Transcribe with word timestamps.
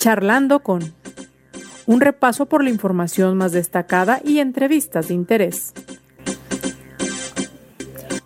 Charlando 0.00 0.60
con 0.60 0.94
un 1.84 2.00
repaso 2.00 2.46
por 2.46 2.64
la 2.64 2.70
información 2.70 3.36
más 3.36 3.52
destacada 3.52 4.22
y 4.24 4.38
entrevistas 4.38 5.08
de 5.08 5.14
interés. 5.14 5.74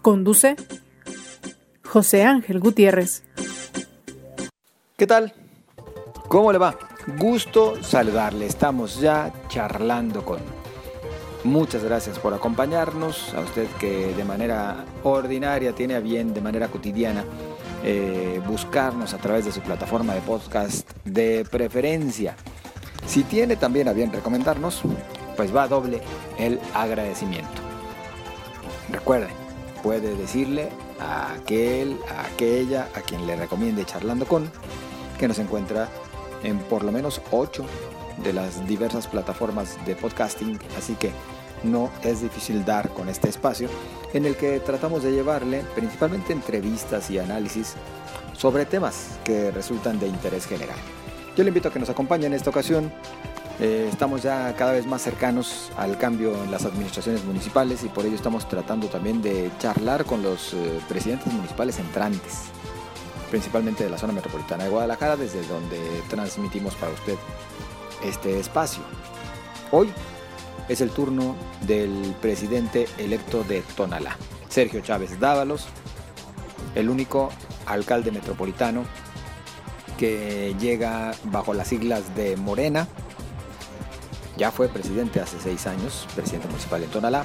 Conduce 0.00 0.54
José 1.84 2.22
Ángel 2.22 2.60
Gutiérrez. 2.60 3.24
¿Qué 4.96 5.08
tal? 5.08 5.34
¿Cómo 6.29 6.52
le 6.52 6.59
va? 6.59 6.79
Gusto 7.18 7.82
saludarle. 7.82 8.46
Estamos 8.46 9.00
ya 9.00 9.32
charlando 9.48 10.25
con. 10.25 10.38
Muchas 11.43 11.82
gracias 11.82 12.20
por 12.20 12.34
acompañarnos. 12.34 13.34
A 13.34 13.41
usted 13.41 13.66
que 13.80 14.14
de 14.14 14.25
manera 14.25 14.84
ordinaria 15.02 15.72
tiene 15.72 15.96
a 15.96 16.00
bien, 16.00 16.34
de 16.34 16.41
manera 16.41 16.68
cotidiana, 16.68 17.25
eh, 17.85 18.41
buscarnos 18.46 19.12
a 19.12 19.19
través 19.19 19.45
de 19.45 19.53
su 19.53 19.61
plataforma 19.61 20.14
de 20.14 20.21
podcast 20.23 20.91
de 21.05 21.47
preferencia. 21.51 22.34
Si 23.06 23.25
tiene 23.25 23.56
también 23.56 23.88
a 23.88 23.92
bien 23.92 24.11
recomendarnos, 24.11 24.80
pues 25.37 25.55
va 25.55 25.69
doble 25.69 26.01
el 26.39 26.59
agradecimiento. 26.75 27.62
Recuerden, 28.91 29.30
puede 29.83 30.16
decirle 30.16 30.70
a 30.98 31.34
aquel, 31.34 31.98
a 32.11 32.27
aquella, 32.27 32.89
a 32.95 33.01
quien 33.02 33.27
le 33.27 33.37
recomiende 33.37 33.84
charlando 33.84 34.25
con, 34.27 34.51
que 35.19 35.28
nos 35.28 35.39
encuentra 35.39 35.89
en 36.42 36.59
por 36.59 36.84
lo 36.84 36.92
menos 36.92 37.20
8 37.30 37.64
de 38.23 38.33
las 38.33 38.66
diversas 38.66 39.06
plataformas 39.06 39.77
de 39.84 39.95
podcasting, 39.95 40.59
así 40.78 40.95
que 40.95 41.11
no 41.64 41.91
es 42.02 42.20
difícil 42.20 42.64
dar 42.64 42.91
con 42.91 43.09
este 43.09 43.28
espacio 43.28 43.68
en 44.12 44.27
el 44.27 44.36
que 44.36 44.60
tratamos 44.60 45.02
de 45.02 45.12
llevarle 45.12 45.64
principalmente 45.74 46.32
entrevistas 46.32 47.10
y 47.10 47.18
análisis 47.18 47.74
sobre 48.36 48.66
temas 48.66 49.18
que 49.24 49.50
resultan 49.50 49.98
de 49.98 50.06
interés 50.06 50.46
general. 50.46 50.77
Yo 51.36 51.42
le 51.42 51.48
invito 51.48 51.69
a 51.69 51.72
que 51.72 51.80
nos 51.80 51.91
acompañe 51.91 52.27
en 52.27 52.34
esta 52.34 52.50
ocasión. 52.50 52.92
Eh, 53.61 53.89
estamos 53.91 54.22
ya 54.22 54.55
cada 54.56 54.72
vez 54.72 54.86
más 54.86 55.02
cercanos 55.02 55.70
al 55.77 55.97
cambio 55.97 56.33
en 56.42 56.50
las 56.50 56.64
administraciones 56.64 57.24
municipales 57.24 57.84
y 57.84 57.89
por 57.89 58.05
ello 58.05 58.17
estamos 58.17 58.48
tratando 58.48 58.89
también 58.89 59.22
de 59.22 59.50
charlar 59.58 60.05
con 60.05 60.22
los 60.22 60.55
eh, 60.55 60.80
presidentes 60.89 61.33
municipales 61.33 61.78
entrantes, 61.78 62.44
principalmente 63.30 63.84
de 63.84 63.91
la 63.91 63.98
zona 63.98 64.12
metropolitana 64.12 64.64
de 64.64 64.70
Guadalajara, 64.70 65.17
desde 65.17 65.46
donde 65.46 65.78
transmitimos 66.08 66.74
para 66.74 66.92
usted 66.92 67.17
este 68.05 68.39
espacio. 68.41 68.83
Hoy 69.70 69.92
es 70.69 70.81
el 70.81 70.91
turno 70.91 71.37
del 71.67 72.15
presidente 72.20 72.87
electo 72.98 73.45
de 73.45 73.62
Tonalá, 73.77 74.17
Sergio 74.48 74.81
Chávez 74.81 75.19
Dávalos, 75.20 75.67
el 76.75 76.89
único 76.89 77.31
alcalde 77.67 78.11
metropolitano 78.11 78.85
que 79.98 80.55
llega 80.59 81.12
bajo 81.25 81.55
las 81.55 81.69
siglas 81.69 82.15
de 82.17 82.37
Morena. 82.37 82.89
Ya 84.37 84.51
fue 84.51 84.69
presidente 84.69 85.20
hace 85.20 85.39
seis 85.41 85.67
años, 85.67 86.09
presidente 86.15 86.48
municipal 86.48 86.81
de 86.81 86.89
Tonalá, 86.89 87.25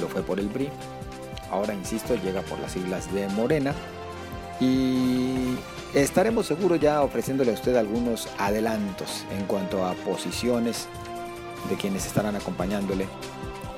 lo 0.00 0.08
fue 0.08 0.22
por 0.22 0.40
el 0.40 0.48
PRI. 0.48 0.70
Ahora, 1.50 1.72
insisto, 1.74 2.14
llega 2.16 2.42
por 2.42 2.58
las 2.58 2.72
siglas 2.72 3.12
de 3.12 3.28
Morena. 3.28 3.74
Y 4.60 5.56
estaremos 5.94 6.46
seguros 6.46 6.80
ya 6.80 7.02
ofreciéndole 7.02 7.52
a 7.52 7.54
usted 7.54 7.76
algunos 7.76 8.28
adelantos 8.38 9.24
en 9.30 9.44
cuanto 9.46 9.86
a 9.86 9.92
posiciones 9.94 10.88
de 11.68 11.76
quienes 11.76 12.06
estarán 12.06 12.36
acompañándole 12.36 13.06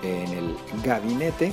en 0.02 0.32
el 0.32 0.56
gabinete 0.84 1.52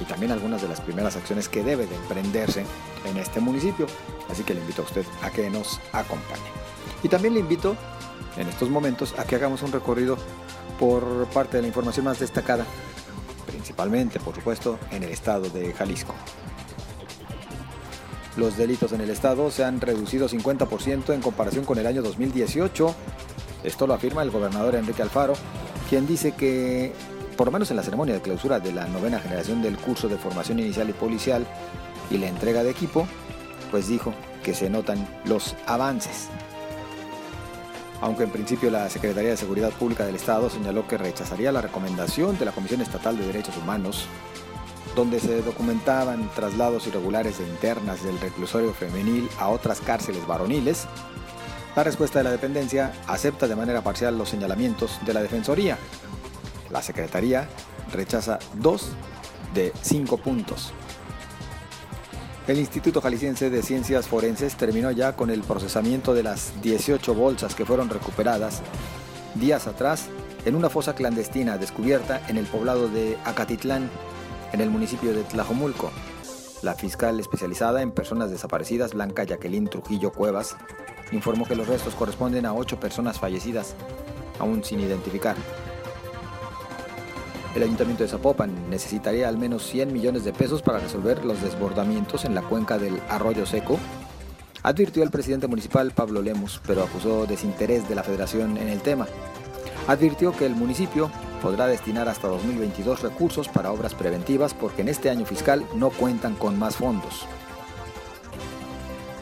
y 0.00 0.04
también 0.04 0.32
algunas 0.32 0.62
de 0.62 0.68
las 0.68 0.80
primeras 0.80 1.16
acciones 1.16 1.48
que 1.48 1.62
debe 1.62 1.86
de 1.86 1.94
emprenderse 1.94 2.64
en 3.04 3.16
este 3.16 3.40
municipio. 3.40 3.86
Así 4.30 4.42
que 4.42 4.54
le 4.54 4.60
invito 4.60 4.82
a 4.82 4.84
usted 4.84 5.04
a 5.22 5.30
que 5.30 5.48
nos 5.50 5.80
acompañe. 5.92 6.42
Y 7.02 7.08
también 7.08 7.34
le 7.34 7.40
invito 7.40 7.76
en 8.36 8.48
estos 8.48 8.70
momentos 8.70 9.14
a 9.18 9.24
que 9.24 9.36
hagamos 9.36 9.62
un 9.62 9.72
recorrido 9.72 10.16
por 10.78 11.26
parte 11.28 11.58
de 11.58 11.62
la 11.62 11.68
información 11.68 12.06
más 12.06 12.18
destacada, 12.18 12.64
principalmente, 13.46 14.18
por 14.18 14.34
supuesto, 14.34 14.78
en 14.90 15.04
el 15.04 15.10
estado 15.10 15.48
de 15.50 15.72
Jalisco. 15.72 16.14
Los 18.36 18.56
delitos 18.56 18.92
en 18.92 19.00
el 19.00 19.10
estado 19.10 19.50
se 19.52 19.64
han 19.64 19.80
reducido 19.80 20.28
50% 20.28 21.14
en 21.14 21.20
comparación 21.20 21.64
con 21.64 21.78
el 21.78 21.86
año 21.86 22.02
2018. 22.02 22.94
Esto 23.64 23.86
lo 23.86 23.94
afirma 23.94 24.22
el 24.22 24.30
gobernador 24.30 24.74
Enrique 24.74 25.02
Alfaro, 25.02 25.34
quien 25.88 26.06
dice 26.06 26.32
que 26.32 26.92
por 27.36 27.48
lo 27.48 27.52
menos 27.52 27.70
en 27.70 27.76
la 27.76 27.82
ceremonia 27.82 28.14
de 28.14 28.20
clausura 28.20 28.60
de 28.60 28.72
la 28.72 28.86
novena 28.86 29.18
generación 29.18 29.62
del 29.62 29.76
curso 29.76 30.08
de 30.08 30.18
formación 30.18 30.60
inicial 30.60 30.88
y 30.88 30.92
policial 30.92 31.46
y 32.10 32.18
la 32.18 32.28
entrega 32.28 32.62
de 32.62 32.70
equipo, 32.70 33.08
pues 33.70 33.88
dijo 33.88 34.14
que 34.44 34.54
se 34.54 34.70
notan 34.70 35.08
los 35.24 35.56
avances. 35.66 36.28
Aunque 38.00 38.24
en 38.24 38.30
principio 38.30 38.70
la 38.70 38.90
Secretaría 38.90 39.30
de 39.30 39.36
Seguridad 39.36 39.72
Pública 39.72 40.04
del 40.04 40.16
Estado 40.16 40.50
señaló 40.50 40.86
que 40.86 40.98
rechazaría 40.98 41.50
la 41.50 41.62
recomendación 41.62 42.38
de 42.38 42.44
la 42.44 42.52
Comisión 42.52 42.82
Estatal 42.82 43.16
de 43.16 43.26
Derechos 43.26 43.56
Humanos, 43.56 44.06
donde 44.94 45.18
se 45.18 45.42
documentaban 45.42 46.30
traslados 46.34 46.86
irregulares 46.86 47.38
de 47.38 47.48
internas 47.48 48.04
del 48.04 48.20
reclusorio 48.20 48.74
femenil 48.74 49.28
a 49.38 49.48
otras 49.48 49.80
cárceles 49.80 50.26
varoniles, 50.26 50.86
la 51.76 51.82
respuesta 51.82 52.20
de 52.20 52.24
la 52.24 52.30
dependencia 52.30 52.92
acepta 53.06 53.48
de 53.48 53.56
manera 53.56 53.82
parcial 53.82 54.16
los 54.16 54.28
señalamientos 54.28 54.98
de 55.04 55.14
la 55.14 55.22
Defensoría, 55.22 55.78
la 56.70 56.82
Secretaría 56.82 57.48
rechaza 57.92 58.38
dos 58.54 58.90
de 59.54 59.72
cinco 59.82 60.18
puntos. 60.18 60.72
El 62.46 62.58
Instituto 62.58 63.00
Jalisciense 63.00 63.48
de 63.48 63.62
Ciencias 63.62 64.06
Forenses 64.06 64.56
terminó 64.56 64.90
ya 64.90 65.16
con 65.16 65.30
el 65.30 65.40
procesamiento 65.40 66.12
de 66.12 66.22
las 66.22 66.60
18 66.62 67.14
bolsas 67.14 67.54
que 67.54 67.64
fueron 67.64 67.88
recuperadas 67.88 68.60
días 69.34 69.66
atrás 69.66 70.08
en 70.44 70.54
una 70.54 70.68
fosa 70.68 70.94
clandestina 70.94 71.56
descubierta 71.56 72.20
en 72.28 72.36
el 72.36 72.44
poblado 72.44 72.88
de 72.88 73.16
Acatitlán, 73.24 73.88
en 74.52 74.60
el 74.60 74.68
municipio 74.68 75.14
de 75.14 75.22
Tlajomulco. 75.22 75.90
La 76.62 76.74
fiscal 76.74 77.18
especializada 77.18 77.82
en 77.82 77.92
personas 77.92 78.30
desaparecidas, 78.30 78.92
Blanca 78.92 79.24
Jacqueline 79.24 79.68
Trujillo 79.68 80.12
Cuevas, 80.12 80.56
informó 81.14 81.46
que 81.46 81.54
los 81.54 81.66
restos 81.66 81.94
corresponden 81.94 82.44
a 82.44 82.52
ocho 82.52 82.78
personas 82.78 83.18
fallecidas, 83.18 83.74
aún 84.38 84.64
sin 84.64 84.80
identificar. 84.80 85.36
El 87.54 87.62
ayuntamiento 87.62 88.02
de 88.02 88.08
Zapopan 88.08 88.68
necesitaría 88.68 89.28
al 89.28 89.38
menos 89.38 89.64
100 89.66 89.92
millones 89.92 90.24
de 90.24 90.32
pesos 90.32 90.60
para 90.60 90.80
resolver 90.80 91.24
los 91.24 91.40
desbordamientos 91.40 92.24
en 92.24 92.34
la 92.34 92.42
cuenca 92.42 92.78
del 92.78 93.00
arroyo 93.08 93.46
seco, 93.46 93.78
advirtió 94.64 95.04
el 95.04 95.10
presidente 95.10 95.46
municipal 95.46 95.92
Pablo 95.92 96.20
Lemus, 96.20 96.60
pero 96.66 96.82
acusó 96.82 97.26
desinterés 97.26 97.88
de 97.88 97.94
la 97.94 98.02
federación 98.02 98.56
en 98.56 98.68
el 98.68 98.80
tema. 98.80 99.06
Advirtió 99.86 100.32
que 100.32 100.46
el 100.46 100.56
municipio 100.56 101.10
podrá 101.40 101.66
destinar 101.66 102.08
hasta 102.08 102.26
2022 102.26 103.02
recursos 103.02 103.48
para 103.48 103.70
obras 103.70 103.94
preventivas 103.94 104.54
porque 104.54 104.82
en 104.82 104.88
este 104.88 105.10
año 105.10 105.24
fiscal 105.24 105.64
no 105.76 105.90
cuentan 105.90 106.34
con 106.34 106.58
más 106.58 106.76
fondos. 106.76 107.26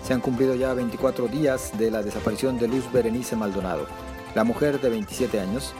Se 0.02 0.12
han 0.12 0.20
cumplido 0.20 0.54
ya 0.54 0.74
24 0.74 1.28
días 1.28 1.78
de 1.78 1.90
la 1.90 2.02
desaparición 2.02 2.58
de 2.58 2.68
Luz 2.68 2.90
Berenice 2.92 3.36
Maldonado. 3.36 3.86
La 4.34 4.44
mujer 4.44 4.80
de 4.80 4.90
27 4.90 5.40
años 5.40 5.74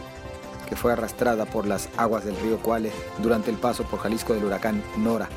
que 0.68 0.76
fue 0.76 0.92
arrastrada 0.92 1.44
por 1.44 1.66
las 1.66 1.90
aguas 1.98 2.24
del 2.24 2.34
río 2.36 2.58
Cuale 2.58 2.92
durante 3.18 3.50
el 3.50 3.58
paso 3.58 3.84
por 3.84 3.98
Jalisco 3.98 4.32
del 4.32 4.44
huracán 4.44 4.82
Nora. 4.96 5.28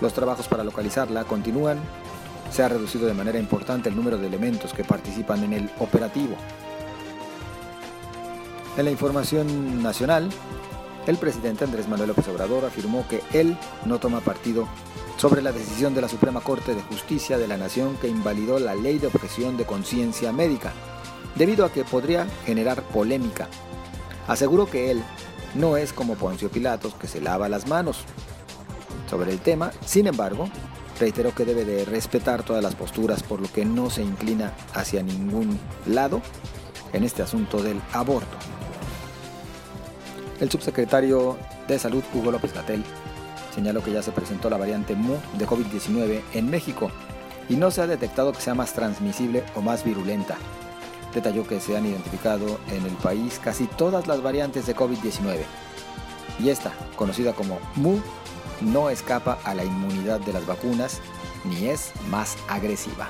Los 0.00 0.12
trabajos 0.12 0.46
para 0.46 0.62
localizarla 0.62 1.24
continúan. 1.24 1.78
Se 2.50 2.62
ha 2.62 2.68
reducido 2.68 3.06
de 3.06 3.14
manera 3.14 3.38
importante 3.38 3.88
el 3.88 3.96
número 3.96 4.18
de 4.18 4.26
elementos 4.26 4.74
que 4.74 4.84
participan 4.84 5.42
en 5.44 5.54
el 5.54 5.70
operativo. 5.78 6.36
En 8.76 8.84
la 8.84 8.90
información 8.90 9.82
nacional, 9.82 10.28
el 11.06 11.16
presidente 11.16 11.64
Andrés 11.64 11.88
Manuel 11.88 12.08
López 12.08 12.28
Obrador 12.28 12.64
afirmó 12.64 13.06
que 13.08 13.22
él 13.32 13.56
no 13.84 13.98
toma 13.98 14.20
partido 14.20 14.68
sobre 15.16 15.42
la 15.42 15.52
decisión 15.52 15.94
de 15.94 16.02
la 16.02 16.08
Suprema 16.08 16.40
Corte 16.40 16.74
de 16.74 16.82
Justicia 16.82 17.38
de 17.38 17.48
la 17.48 17.56
Nación 17.56 17.96
que 17.96 18.08
invalidó 18.08 18.58
la 18.58 18.74
ley 18.74 18.98
de 18.98 19.06
objeción 19.06 19.56
de 19.56 19.64
conciencia 19.64 20.32
médica, 20.32 20.72
debido 21.36 21.64
a 21.64 21.72
que 21.72 21.84
podría 21.84 22.26
generar 22.44 22.82
polémica 22.82 23.48
aseguró 24.26 24.68
que 24.68 24.90
él 24.90 25.02
no 25.54 25.76
es 25.76 25.92
como 25.92 26.14
Poncio 26.14 26.50
Pilatos 26.50 26.94
que 26.94 27.06
se 27.06 27.20
lava 27.20 27.48
las 27.48 27.66
manos. 27.66 27.98
Sobre 29.08 29.32
el 29.32 29.38
tema, 29.38 29.72
sin 29.84 30.06
embargo, 30.06 30.48
reiteró 30.98 31.34
que 31.34 31.44
debe 31.44 31.64
de 31.64 31.84
respetar 31.84 32.42
todas 32.42 32.62
las 32.62 32.74
posturas 32.74 33.22
por 33.22 33.40
lo 33.40 33.50
que 33.50 33.64
no 33.64 33.90
se 33.90 34.02
inclina 34.02 34.52
hacia 34.74 35.02
ningún 35.02 35.58
lado 35.86 36.20
en 36.92 37.04
este 37.04 37.22
asunto 37.22 37.62
del 37.62 37.80
aborto. 37.92 38.36
El 40.40 40.50
subsecretario 40.50 41.36
de 41.66 41.78
Salud, 41.78 42.04
Hugo 42.12 42.30
López 42.30 42.52
Gatel, 42.52 42.84
señaló 43.54 43.82
que 43.82 43.92
ya 43.92 44.02
se 44.02 44.12
presentó 44.12 44.50
la 44.50 44.58
variante 44.58 44.94
MU 44.94 45.16
de 45.38 45.46
COVID-19 45.46 46.20
en 46.34 46.50
México 46.50 46.90
y 47.48 47.56
no 47.56 47.70
se 47.70 47.80
ha 47.80 47.86
detectado 47.86 48.32
que 48.32 48.40
sea 48.40 48.54
más 48.54 48.74
transmisible 48.74 49.44
o 49.54 49.62
más 49.62 49.84
virulenta, 49.84 50.36
detalló 51.14 51.46
que 51.46 51.60
se 51.60 51.76
han 51.76 51.86
identificado 51.86 52.58
en 52.70 52.84
el 52.84 52.92
país 52.96 53.40
casi 53.42 53.66
todas 53.66 54.06
las 54.06 54.22
variantes 54.22 54.66
de 54.66 54.76
COVID-19 54.76 55.38
y 56.38 56.50
esta, 56.50 56.72
conocida 56.96 57.32
como 57.32 57.58
MU, 57.76 58.00
no 58.60 58.90
escapa 58.90 59.38
a 59.44 59.54
la 59.54 59.64
inmunidad 59.64 60.20
de 60.20 60.34
las 60.34 60.46
vacunas 60.46 61.00
ni 61.44 61.68
es 61.68 61.92
más 62.10 62.36
agresiva. 62.48 63.08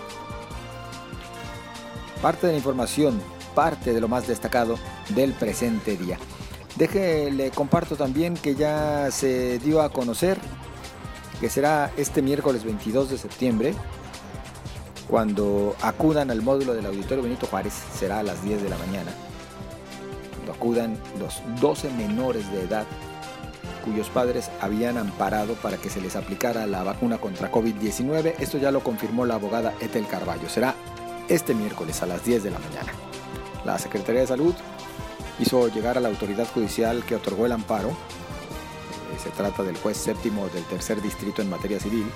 Parte 2.22 2.46
de 2.46 2.52
la 2.52 2.58
información 2.58 3.20
parte 3.56 3.94
de 3.94 4.00
lo 4.02 4.06
más 4.06 4.28
destacado 4.28 4.78
del 5.08 5.32
presente 5.32 5.96
día. 5.96 6.18
Deje, 6.76 7.30
le 7.30 7.50
comparto 7.50 7.96
también 7.96 8.34
que 8.34 8.54
ya 8.54 9.10
se 9.10 9.58
dio 9.58 9.80
a 9.80 9.88
conocer 9.90 10.38
que 11.40 11.50
será 11.50 11.90
este 11.96 12.22
miércoles 12.22 12.64
22 12.64 13.10
de 13.10 13.18
septiembre 13.18 13.74
cuando 15.08 15.76
acudan 15.82 16.30
al 16.30 16.42
módulo 16.42 16.74
del 16.74 16.86
Auditorio 16.86 17.22
Benito 17.22 17.46
Juárez, 17.46 17.74
será 17.94 18.18
a 18.18 18.22
las 18.22 18.42
10 18.42 18.62
de 18.62 18.68
la 18.68 18.76
mañana. 18.76 19.12
Cuando 20.34 20.52
acudan 20.52 20.98
los 21.20 21.42
12 21.60 21.90
menores 21.90 22.50
de 22.50 22.62
edad 22.62 22.86
cuyos 23.84 24.08
padres 24.08 24.50
habían 24.60 24.98
amparado 24.98 25.54
para 25.54 25.76
que 25.76 25.90
se 25.90 26.00
les 26.00 26.16
aplicara 26.16 26.66
la 26.66 26.82
vacuna 26.82 27.18
contra 27.18 27.52
COVID-19. 27.52 28.34
Esto 28.40 28.58
ya 28.58 28.72
lo 28.72 28.80
confirmó 28.80 29.24
la 29.24 29.36
abogada 29.36 29.74
Ethel 29.80 30.08
Carballo. 30.08 30.48
Será 30.48 30.74
este 31.28 31.54
miércoles 31.54 32.02
a 32.02 32.06
las 32.06 32.24
10 32.24 32.42
de 32.42 32.50
la 32.50 32.58
mañana. 32.58 32.92
La 33.64 33.78
Secretaría 33.78 34.22
de 34.22 34.26
Salud 34.26 34.54
hizo 35.38 35.68
llegar 35.68 35.98
a 35.98 36.00
la 36.00 36.08
autoridad 36.08 36.46
judicial 36.52 37.04
que 37.04 37.16
otorgó 37.16 37.46
el 37.46 37.52
amparo, 37.52 37.90
eh, 37.90 39.18
se 39.22 39.30
trata 39.30 39.62
del 39.62 39.76
juez 39.76 39.96
séptimo 39.96 40.48
del 40.48 40.64
tercer 40.64 41.00
distrito 41.02 41.42
en 41.42 41.50
materia 41.50 41.80
civil, 41.80 42.06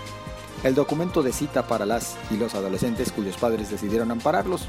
el 0.65 0.75
documento 0.75 1.23
de 1.23 1.33
cita 1.33 1.67
para 1.67 1.87
las 1.87 2.17
y 2.31 2.37
los 2.37 2.55
adolescentes 2.55 3.13
cuyos 3.13 3.37
padres 3.37 3.71
decidieron 3.71 4.11
ampararlos. 4.11 4.69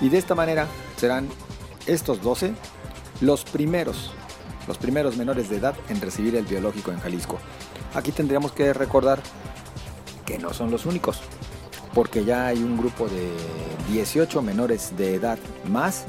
Y 0.00 0.08
de 0.08 0.18
esta 0.18 0.34
manera 0.34 0.66
serán 0.96 1.28
estos 1.86 2.22
12 2.22 2.54
los 3.20 3.44
primeros, 3.44 4.10
los 4.66 4.78
primeros 4.78 5.16
menores 5.16 5.50
de 5.50 5.56
edad 5.56 5.74
en 5.88 6.00
recibir 6.00 6.36
el 6.36 6.46
biológico 6.46 6.90
en 6.90 7.00
Jalisco. 7.00 7.38
Aquí 7.94 8.12
tendríamos 8.12 8.52
que 8.52 8.72
recordar 8.72 9.20
que 10.24 10.38
no 10.38 10.54
son 10.54 10.70
los 10.70 10.86
únicos, 10.86 11.20
porque 11.94 12.24
ya 12.24 12.46
hay 12.46 12.62
un 12.62 12.76
grupo 12.76 13.08
de 13.08 13.30
18 13.92 14.42
menores 14.42 14.96
de 14.96 15.14
edad 15.14 15.38
más 15.68 16.06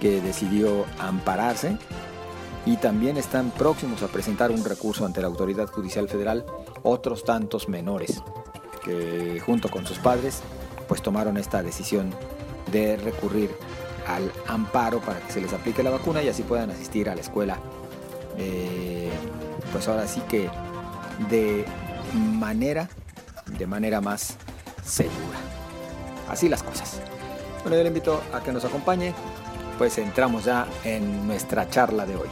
que 0.00 0.20
decidió 0.20 0.84
ampararse 0.98 1.76
y 2.64 2.76
también 2.76 3.16
están 3.16 3.50
próximos 3.50 4.02
a 4.02 4.08
presentar 4.08 4.50
un 4.50 4.64
recurso 4.64 5.06
ante 5.06 5.20
la 5.20 5.28
Autoridad 5.28 5.68
Judicial 5.68 6.08
Federal 6.08 6.44
otros 6.82 7.24
tantos 7.24 7.68
menores 7.68 8.22
que 8.84 9.40
junto 9.44 9.68
con 9.68 9.86
sus 9.86 9.98
padres 9.98 10.40
pues 10.88 11.02
tomaron 11.02 11.36
esta 11.36 11.62
decisión 11.62 12.12
de 12.70 12.96
recurrir 12.96 13.50
al 14.06 14.30
amparo 14.46 15.00
para 15.00 15.20
que 15.20 15.32
se 15.32 15.40
les 15.40 15.52
aplique 15.52 15.82
la 15.82 15.90
vacuna 15.90 16.22
y 16.22 16.28
así 16.28 16.42
puedan 16.42 16.70
asistir 16.70 17.08
a 17.08 17.14
la 17.14 17.20
escuela. 17.20 17.58
Eh, 18.38 19.10
pues 19.72 19.88
ahora 19.88 20.06
sí 20.06 20.20
que 20.28 20.48
de 21.30 21.64
manera 22.14 22.88
de 23.58 23.66
manera 23.66 24.00
más 24.00 24.36
segura. 24.84 25.38
Así 26.28 26.48
las 26.48 26.62
cosas. 26.62 27.00
Bueno 27.62 27.76
yo 27.76 27.82
le 27.82 27.88
invito 27.88 28.22
a 28.32 28.40
que 28.40 28.52
nos 28.52 28.64
acompañe 28.64 29.14
pues 29.78 29.98
entramos 29.98 30.44
ya 30.44 30.66
en 30.84 31.26
nuestra 31.26 31.68
charla 31.68 32.06
de 32.06 32.16
hoy 32.16 32.28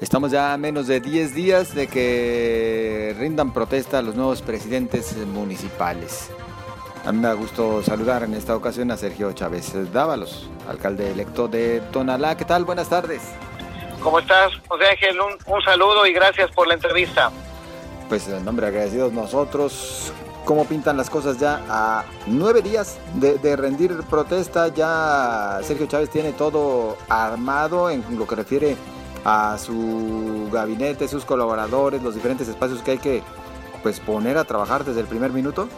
Estamos 0.00 0.30
ya 0.30 0.52
a 0.52 0.58
menos 0.58 0.88
de 0.88 1.00
10 1.00 1.34
días 1.34 1.74
de 1.74 1.86
que 1.88 3.16
rindan 3.18 3.54
protesta 3.54 3.98
a 3.98 4.02
los 4.02 4.14
nuevos 4.14 4.42
presidentes 4.42 5.16
municipales. 5.16 6.30
A 7.06 7.12
mí 7.12 7.18
me 7.18 7.28
da 7.28 7.34
gusto 7.34 7.82
saludar 7.82 8.22
en 8.22 8.34
esta 8.34 8.54
ocasión 8.54 8.90
a 8.90 8.98
Sergio 8.98 9.32
Chávez 9.32 9.72
Dávalos, 9.92 10.50
alcalde 10.68 11.10
electo 11.10 11.48
de 11.48 11.80
Tonalá. 11.92 12.36
¿Qué 12.36 12.44
tal? 12.44 12.64
Buenas 12.64 12.90
tardes. 12.90 13.22
¿Cómo 14.02 14.18
estás, 14.18 14.52
José 14.68 14.86
Ángel? 14.86 15.18
Un, 15.20 15.62
saludo 15.62 16.06
y 16.06 16.12
gracias 16.12 16.50
por 16.50 16.68
la 16.68 16.74
entrevista. 16.74 17.30
Pues 18.08 18.28
en 18.28 18.44
nombre 18.44 18.66
agradecidos 18.66 19.12
nosotros. 19.12 20.12
¿Cómo 20.46 20.64
pintan 20.64 20.96
las 20.96 21.10
cosas 21.10 21.38
ya 21.38 21.60
a 21.68 22.04
nueve 22.26 22.62
días 22.62 22.98
de, 23.14 23.36
de 23.36 23.56
rendir 23.56 23.92
protesta? 24.08 24.68
Ya 24.68 25.58
Sergio 25.62 25.86
Chávez 25.86 26.08
tiene 26.08 26.32
todo 26.32 26.96
armado 27.08 27.90
en 27.90 28.04
lo 28.16 28.26
que 28.26 28.36
refiere 28.36 28.76
a 29.24 29.58
su 29.58 30.48
gabinete, 30.52 31.08
sus 31.08 31.24
colaboradores, 31.24 32.00
los 32.00 32.14
diferentes 32.14 32.46
espacios 32.46 32.80
que 32.82 32.92
hay 32.92 32.98
que 32.98 33.22
pues 33.82 33.98
poner 33.98 34.38
a 34.38 34.44
trabajar 34.44 34.84
desde 34.84 35.00
el 35.00 35.06
primer 35.06 35.32
minuto? 35.32 35.68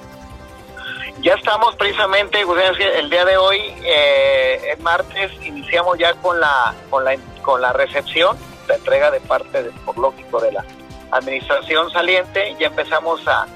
Ya 1.23 1.33
estamos 1.35 1.75
precisamente, 1.77 2.39
el 2.43 3.11
día 3.11 3.25
de 3.25 3.37
hoy, 3.39 3.59
eh, 3.85 4.73
el 4.77 4.83
martes, 4.83 5.33
iniciamos 5.43 5.99
ya 5.99 6.13
con 6.15 6.39
la, 6.39 6.75
con 6.91 7.05
la 7.05 7.17
con 7.43 7.63
la 7.63 7.73
recepción, 7.73 8.37
la 8.69 8.75
entrega 8.75 9.11
de 9.11 9.21
parte, 9.21 9.63
de, 9.63 9.71
por 9.87 9.97
lógico, 9.97 10.39
de 10.41 10.53
la 10.53 10.65
administración 11.11 11.91
saliente. 11.91 12.55
Ya 12.61 12.67
empezamos 12.67 13.27
a, 13.27 13.47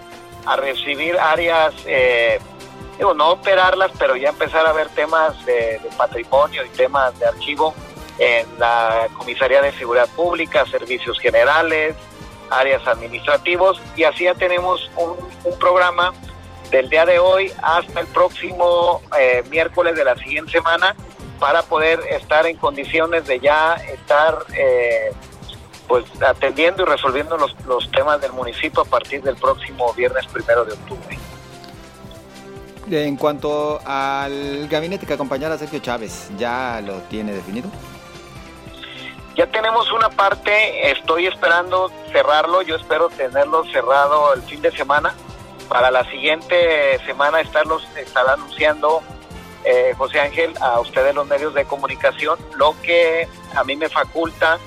a 0.46 0.56
recibir 0.56 1.18
áreas, 1.18 1.74
eh, 1.86 2.38
digo, 2.98 3.14
no 3.14 3.30
operarlas, 3.30 3.90
pero 3.98 4.16
ya 4.16 4.30
empezar 4.30 4.66
a 4.66 4.72
ver 4.72 4.88
temas 4.90 5.44
de, 5.44 5.78
de 5.78 5.88
patrimonio 5.96 6.64
y 6.64 6.68
temas 6.70 7.18
de 7.18 7.26
archivo 7.26 7.74
en 8.18 8.46
la 8.58 9.08
Comisaría 9.16 9.62
de 9.62 9.72
Seguridad 9.72 10.08
Pública, 10.10 10.64
Servicios 10.66 11.18
Generales, 11.18 11.96
áreas 12.50 12.86
administrativos. 12.86 13.80
Y 13.96 14.04
así 14.04 14.24
ya 14.24 14.34
tenemos 14.34 14.90
un, 14.96 15.16
programa 15.58 16.12
del 16.70 16.88
día 16.88 17.04
de 17.04 17.18
hoy 17.18 17.52
hasta 17.62 18.00
el 18.00 18.06
próximo 18.08 19.02
eh, 19.18 19.42
miércoles 19.50 19.94
de 19.96 20.04
la 20.04 20.16
siguiente 20.16 20.52
semana 20.52 20.94
para 21.38 21.62
poder 21.62 22.00
estar 22.10 22.46
en 22.46 22.56
condiciones 22.56 23.26
de 23.26 23.40
ya 23.40 23.74
estar 23.74 24.44
eh, 24.56 25.12
pues 25.92 26.06
atendiendo 26.22 26.84
y 26.84 26.86
resolviendo 26.86 27.36
los, 27.36 27.54
los 27.66 27.90
temas 27.90 28.18
del 28.18 28.32
municipio 28.32 28.80
a 28.80 28.84
partir 28.86 29.22
del 29.22 29.36
próximo 29.36 29.92
viernes 29.92 30.26
primero 30.26 30.64
de 30.64 30.72
octubre. 30.72 31.18
En 32.90 33.14
cuanto 33.16 33.78
al 33.84 34.68
gabinete 34.68 35.04
que 35.04 35.12
acompañará 35.12 35.56
a 35.56 35.58
Sergio 35.58 35.80
Chávez, 35.80 36.30
¿ya 36.38 36.80
lo 36.82 36.94
tiene 37.10 37.34
definido? 37.34 37.68
Ya 39.36 39.46
tenemos 39.48 39.92
una 39.92 40.08
parte, 40.08 40.92
estoy 40.92 41.26
esperando 41.26 41.92
cerrarlo, 42.10 42.62
yo 42.62 42.76
espero 42.76 43.10
tenerlo 43.10 43.62
cerrado 43.70 44.32
el 44.32 44.40
fin 44.44 44.62
de 44.62 44.72
semana. 44.72 45.14
Para 45.68 45.90
la 45.90 46.10
siguiente 46.10 46.98
semana 47.04 47.42
estarlos, 47.42 47.86
estar 47.98 48.26
anunciando 48.30 49.02
eh, 49.66 49.92
José 49.98 50.20
Ángel 50.20 50.54
a 50.58 50.80
ustedes 50.80 51.14
los 51.14 51.26
medios 51.26 51.52
de 51.52 51.66
comunicación 51.66 52.38
lo 52.56 52.74
que 52.80 53.28
a 53.54 53.62
mí 53.62 53.76
me 53.76 53.90
faculta 53.90 54.58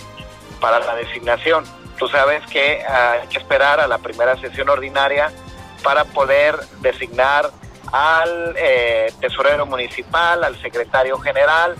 para 0.60 0.80
la 0.80 0.96
designación. 0.96 1.64
Tú 1.98 2.08
sabes 2.08 2.46
que 2.48 2.84
hay 2.86 3.28
que 3.28 3.38
esperar 3.38 3.80
a 3.80 3.88
la 3.88 3.98
primera 3.98 4.36
sesión 4.38 4.70
ordinaria 4.70 5.32
para 5.84 6.06
poder 6.06 6.58
designar 6.82 7.52
al 7.92 8.56
eh, 8.58 9.14
tesorero 9.22 9.66
municipal, 9.66 10.44
al 10.44 10.60
secretario 10.62 11.18
general, 11.20 11.76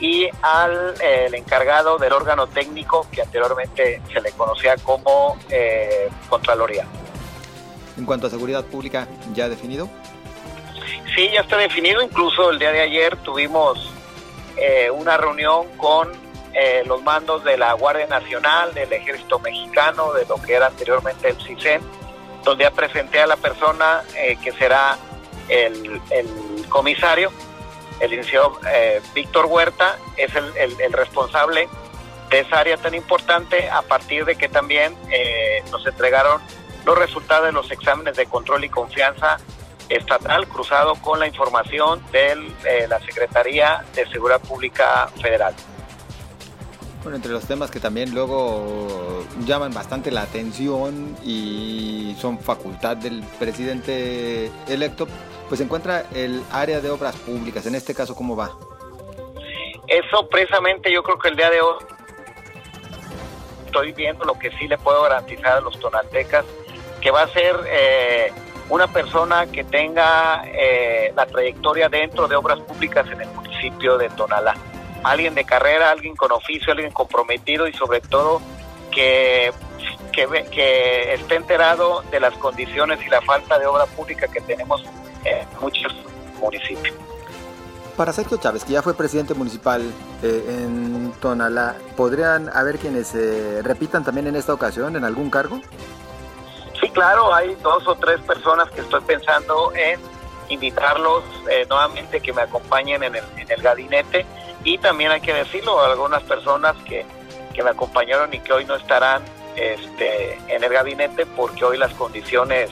y 0.00 0.28
al 0.42 0.94
eh, 1.00 1.26
el 1.26 1.34
encargado 1.34 1.98
del 1.98 2.12
órgano 2.12 2.46
técnico 2.46 3.06
que 3.12 3.22
anteriormente 3.22 4.00
se 4.12 4.20
le 4.20 4.32
conocía 4.32 4.76
como 4.76 5.38
eh, 5.50 6.08
Contraloría. 6.28 6.86
En 7.96 8.06
cuanto 8.06 8.26
a 8.26 8.30
seguridad 8.30 8.64
pública, 8.64 9.06
¿ya 9.34 9.48
definido? 9.48 9.88
Sí, 11.14 11.28
ya 11.32 11.40
está 11.42 11.58
definido. 11.58 12.00
Incluso 12.00 12.50
el 12.50 12.58
día 12.58 12.72
de 12.72 12.80
ayer 12.80 13.16
tuvimos 13.18 13.92
eh, 14.56 14.90
una 14.90 15.16
reunión 15.18 15.66
con 15.76 16.10
eh, 16.54 16.82
los 16.86 17.02
mandos 17.02 17.44
de 17.44 17.56
la 17.56 17.72
Guardia 17.74 18.06
Nacional, 18.06 18.74
del 18.74 18.92
Ejército 18.92 19.38
Mexicano, 19.38 20.12
de 20.12 20.26
lo 20.26 20.36
que 20.36 20.54
era 20.54 20.66
anteriormente 20.66 21.28
el 21.28 21.36
CISEN, 21.40 21.82
donde 22.44 22.64
ya 22.64 22.70
presenté 22.70 23.20
a 23.20 23.26
la 23.26 23.36
persona 23.36 24.02
que 24.42 24.52
será 24.52 24.96
el, 25.48 26.00
el 26.10 26.66
comisario 26.68 27.30
el 28.00 28.10
licenciado 28.10 28.58
eh, 28.66 29.00
Víctor 29.14 29.46
Huerta 29.46 29.98
es 30.16 30.32
el, 30.34 30.92
responsable 30.92 31.68
de 32.30 32.40
esa 32.40 32.60
área 32.60 32.76
tan 32.76 32.94
importante 32.94 33.68
a 33.68 33.82
partir 33.82 34.24
de 34.24 34.36
que 34.36 34.48
también 34.48 34.96
eh, 35.10 35.62
nos 35.70 35.86
entregaron 35.86 36.40
los 36.84 36.98
resultados 36.98 37.46
de 37.46 37.52
los 37.52 37.70
exámenes 37.70 38.16
de 38.16 38.26
control 38.26 38.64
y 38.64 38.68
confianza 38.70 39.38
estatal 39.88 40.48
cruzado 40.48 40.94
con 40.96 41.18
la 41.18 41.26
información 41.26 42.00
de 42.10 42.32
eh, 42.64 42.86
la 42.88 43.00
Secretaría 43.00 43.84
de 43.94 44.06
Seguridad 44.06 44.40
Pública 44.40 45.08
Federal. 45.20 45.54
Bueno, 47.02 47.16
entre 47.16 47.32
los 47.32 47.46
temas 47.46 47.70
que 47.70 47.80
también 47.80 48.14
luego 48.14 49.24
llaman 49.46 49.72
bastante 49.72 50.10
la 50.10 50.22
atención 50.22 51.16
y 51.24 52.14
son 52.18 52.38
facultad 52.38 52.98
del 52.98 53.22
presidente 53.38 54.50
electo, 54.68 55.06
pues 55.48 55.58
se 55.58 55.64
encuentra 55.64 56.04
el 56.14 56.42
área 56.52 56.80
de 56.80 56.90
obras 56.90 57.16
públicas. 57.16 57.64
En 57.66 57.74
este 57.74 57.94
caso, 57.94 58.14
¿cómo 58.14 58.36
va? 58.36 58.50
Eso 59.88 60.28
precisamente 60.28 60.92
yo 60.92 61.02
creo 61.02 61.18
que 61.18 61.28
el 61.28 61.36
día 61.36 61.50
de 61.50 61.62
hoy 61.62 61.76
estoy 63.64 63.92
viendo 63.92 64.24
lo 64.24 64.38
que 64.38 64.50
sí 64.58 64.68
le 64.68 64.76
puedo 64.76 65.02
garantizar 65.02 65.58
a 65.58 65.60
los 65.60 65.78
tonaltecas, 65.80 66.44
que 67.00 67.10
va 67.10 67.22
a 67.22 67.28
ser 67.28 67.56
eh, 67.66 68.32
una 68.68 68.86
persona 68.88 69.46
que 69.46 69.64
tenga 69.64 70.42
eh, 70.46 71.12
la 71.16 71.24
trayectoria 71.24 71.88
dentro 71.88 72.28
de 72.28 72.36
obras 72.36 72.60
públicas 72.60 73.06
en 73.10 73.22
el 73.22 73.28
municipio 73.30 73.96
de 73.96 74.10
Tonalá. 74.10 74.54
Alguien 75.02 75.34
de 75.34 75.44
carrera, 75.44 75.90
alguien 75.90 76.14
con 76.16 76.32
oficio, 76.32 76.72
alguien 76.72 76.92
comprometido 76.92 77.66
y 77.66 77.72
sobre 77.72 78.00
todo 78.00 78.40
que 78.90 79.52
que, 80.10 80.26
que 80.50 81.14
esté 81.14 81.36
enterado 81.36 82.02
de 82.10 82.20
las 82.20 82.34
condiciones 82.34 82.98
y 83.04 83.08
la 83.08 83.20
falta 83.22 83.58
de 83.58 83.66
obra 83.66 83.86
pública 83.86 84.28
que 84.28 84.40
tenemos 84.40 84.84
en 85.24 85.46
muchos 85.60 85.94
municipios. 86.40 86.94
Para 87.96 88.12
Sergio 88.12 88.38
Chávez, 88.38 88.64
que 88.64 88.72
ya 88.72 88.82
fue 88.82 88.94
presidente 88.94 89.34
municipal 89.34 89.82
eh, 90.22 90.44
en 90.48 91.12
Tonalá, 91.20 91.76
¿podrían 91.96 92.48
haber 92.56 92.78
quienes 92.78 93.08
se 93.08 93.60
repitan 93.62 94.04
también 94.04 94.26
en 94.26 94.36
esta 94.36 94.54
ocasión 94.54 94.96
en 94.96 95.04
algún 95.04 95.28
cargo? 95.28 95.60
Sí, 96.80 96.88
claro, 96.90 97.34
hay 97.34 97.54
dos 97.56 97.86
o 97.86 97.94
tres 97.96 98.20
personas 98.20 98.70
que 98.70 98.80
estoy 98.80 99.02
pensando 99.02 99.72
en 99.74 100.00
invitarlos 100.48 101.24
eh, 101.50 101.66
nuevamente 101.68 102.20
que 102.20 102.32
me 102.32 102.42
acompañen 102.42 103.02
en 103.02 103.16
el, 103.16 103.24
en 103.36 103.50
el 103.50 103.62
gabinete 103.62 104.24
y 104.64 104.78
también 104.78 105.10
hay 105.10 105.20
que 105.20 105.32
decirlo, 105.32 105.80
algunas 105.80 106.22
personas 106.22 106.76
que, 106.84 107.04
que 107.54 107.62
me 107.62 107.70
acompañaron 107.70 108.32
y 108.32 108.40
que 108.40 108.52
hoy 108.52 108.64
no 108.64 108.76
estarán 108.76 109.22
este, 109.56 110.34
en 110.48 110.62
el 110.62 110.72
gabinete 110.72 111.26
porque 111.26 111.64
hoy 111.64 111.78
las 111.78 111.92
condiciones 111.94 112.70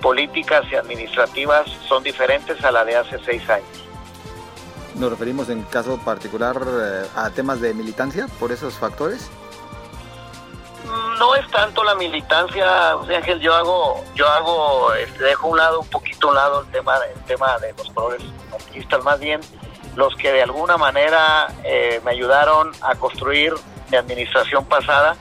políticas 0.00 0.64
y 0.70 0.76
administrativas 0.76 1.70
son 1.88 2.02
diferentes 2.02 2.62
a 2.64 2.72
la 2.72 2.84
de 2.84 2.96
hace 2.96 3.18
seis 3.24 3.48
años. 3.48 3.68
Nos 4.94 5.10
referimos 5.10 5.48
en 5.48 5.62
caso 5.62 5.98
particular 5.98 6.60
eh, 6.66 7.06
a 7.14 7.30
temas 7.30 7.60
de 7.60 7.72
militancia 7.72 8.26
por 8.38 8.52
esos 8.52 8.74
factores. 8.74 9.30
No 11.18 11.34
es 11.36 11.48
tanto 11.50 11.84
la 11.84 11.94
militancia, 11.94 12.94
José 12.94 13.16
Ángel, 13.16 13.40
yo 13.40 13.54
hago, 13.54 14.04
yo 14.14 14.28
hago, 14.28 14.92
este, 14.94 15.24
dejo 15.24 15.48
un 15.48 15.56
lado, 15.56 15.80
un 15.80 15.88
poquito 15.88 16.26
a 16.26 16.30
un 16.30 16.36
lado 16.36 16.60
el 16.62 16.66
tema, 16.66 16.96
el 17.14 17.22
tema 17.22 17.58
de 17.58 17.72
los 17.72 17.88
colores 17.90 18.22
partidistas, 18.50 19.02
más 19.04 19.20
bien 19.20 19.40
los 19.96 20.14
que 20.16 20.32
de 20.32 20.42
alguna 20.42 20.76
manera 20.76 21.48
eh, 21.64 22.00
me 22.04 22.12
ayudaron 22.12 22.72
a 22.80 22.94
construir 22.94 23.52
mi 23.90 23.96
administración 23.96 24.64
pasada 24.64 25.16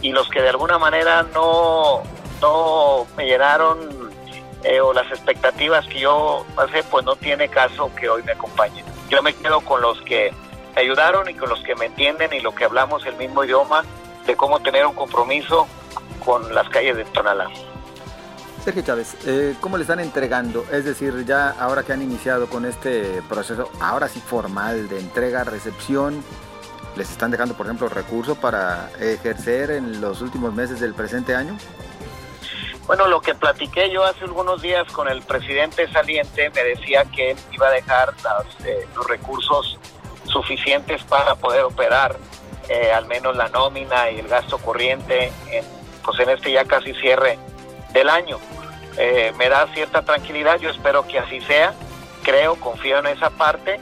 y 0.00 0.12
los 0.12 0.28
que 0.28 0.40
de 0.40 0.50
alguna 0.50 0.78
manera 0.78 1.24
no, 1.34 2.02
no 2.40 3.06
me 3.16 3.26
llenaron 3.26 4.10
eh, 4.62 4.80
o 4.80 4.92
las 4.92 5.06
expectativas 5.08 5.86
que 5.86 6.00
yo 6.00 6.44
pasé, 6.54 6.82
pues 6.84 7.04
no 7.04 7.16
tiene 7.16 7.48
caso 7.48 7.90
que 7.94 8.08
hoy 8.08 8.22
me 8.22 8.32
acompañen. 8.32 8.84
Yo 9.08 9.22
me 9.22 9.34
quedo 9.34 9.60
con 9.60 9.80
los 9.80 10.00
que 10.02 10.32
me 10.74 10.82
ayudaron 10.82 11.28
y 11.28 11.34
con 11.34 11.48
los 11.48 11.62
que 11.62 11.74
me 11.74 11.86
entienden 11.86 12.32
y 12.32 12.40
lo 12.40 12.54
que 12.54 12.64
hablamos 12.64 13.04
el 13.06 13.16
mismo 13.16 13.44
idioma 13.44 13.84
de 14.26 14.36
cómo 14.36 14.60
tener 14.60 14.86
un 14.86 14.94
compromiso 14.94 15.66
con 16.24 16.54
las 16.54 16.68
calles 16.68 16.96
de 16.96 17.04
Tonalá. 17.06 17.48
Chávez, 18.66 19.16
eh, 19.26 19.54
¿cómo 19.60 19.76
le 19.76 19.82
están 19.82 20.00
entregando? 20.00 20.66
Es 20.72 20.84
decir, 20.84 21.24
ya 21.24 21.50
ahora 21.50 21.84
que 21.84 21.92
han 21.92 22.02
iniciado 22.02 22.48
con 22.48 22.66
este 22.66 23.22
proceso, 23.28 23.70
ahora 23.80 24.08
sí 24.08 24.20
formal 24.20 24.88
de 24.88 24.98
entrega, 24.98 25.44
recepción, 25.44 26.24
¿les 26.96 27.08
están 27.10 27.30
dejando, 27.30 27.56
por 27.56 27.66
ejemplo, 27.66 27.88
recursos 27.88 28.36
para 28.36 28.90
ejercer 29.00 29.70
en 29.70 30.00
los 30.00 30.20
últimos 30.20 30.52
meses 30.52 30.80
del 30.80 30.94
presente 30.94 31.36
año? 31.36 31.56
Bueno, 32.88 33.06
lo 33.06 33.20
que 33.20 33.36
platiqué 33.36 33.88
yo 33.90 34.04
hace 34.04 34.24
algunos 34.24 34.60
días 34.60 34.90
con 34.90 35.06
el 35.08 35.22
presidente 35.22 35.90
saliente 35.92 36.50
me 36.50 36.64
decía 36.64 37.04
que 37.04 37.30
él 37.32 37.38
iba 37.52 37.68
a 37.68 37.70
dejar 37.70 38.14
eh, 38.64 38.84
los 38.96 39.06
recursos 39.06 39.78
suficientes 40.24 41.04
para 41.04 41.36
poder 41.36 41.62
operar 41.62 42.16
eh, 42.68 42.90
al 42.92 43.06
menos 43.06 43.36
la 43.36 43.48
nómina 43.48 44.10
y 44.10 44.18
el 44.18 44.26
gasto 44.26 44.58
corriente 44.58 45.32
en, 45.52 45.64
pues 46.04 46.18
en 46.18 46.30
este 46.30 46.50
ya 46.50 46.64
casi 46.64 46.92
cierre 46.94 47.38
del 47.92 48.08
año. 48.08 48.38
Eh, 48.98 49.32
me 49.36 49.48
da 49.48 49.66
cierta 49.74 50.02
tranquilidad, 50.02 50.58
yo 50.58 50.70
espero 50.70 51.06
que 51.06 51.18
así 51.18 51.40
sea, 51.42 51.74
creo, 52.22 52.56
confío 52.56 52.98
en 52.98 53.06
esa 53.06 53.30
parte 53.30 53.78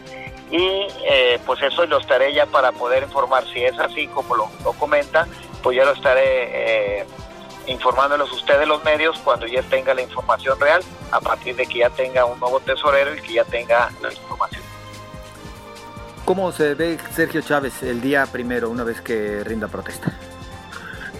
y 0.51 0.87
eh, 1.09 1.41
pues 1.47 1.63
eso 1.63 1.87
lo 1.87 1.99
estaré 1.99 2.33
ya 2.35 2.47
para 2.47 2.73
poder 2.73 3.05
informar, 3.05 3.45
si 3.53 3.65
es 3.65 3.79
así 3.79 4.07
como 4.09 4.37
lo, 4.37 4.49
comenta, 4.79 5.27
pues 5.63 5.77
ya 5.77 5.85
lo 5.85 5.93
estaré 5.93 7.01
eh, 7.01 7.07
informándolos 7.67 8.31
ustedes 8.33 8.67
los 8.67 8.85
medios 8.85 9.19
cuando 9.21 9.47
ya 9.47 9.63
tenga 9.63 9.95
la 9.95 10.03
información 10.03 10.59
real, 10.61 10.83
a 11.11 11.21
partir 11.21 11.57
de 11.57 11.67
que 11.67 11.79
ya 11.79 11.91
tenga 11.91 12.25
un 12.25 12.39
nuevo 12.41 12.61
tesorero 12.61 13.15
y 13.15 13.21
que 13.21 13.35
ya 13.35 13.45
tenga 13.45 13.91
la 14.03 14.13
información. 14.13 14.63
¿Cómo 16.25 16.53
se 16.53 16.75
ve 16.75 16.99
Sergio 17.15 17.43
Chávez 17.43 17.83
el 17.83 18.01
día 18.01 18.27
primero, 18.27 18.71
una 18.71 18.83
vez 18.83 19.01
que 19.01 19.45
rinda 19.45 19.69
protesta? 19.69 20.13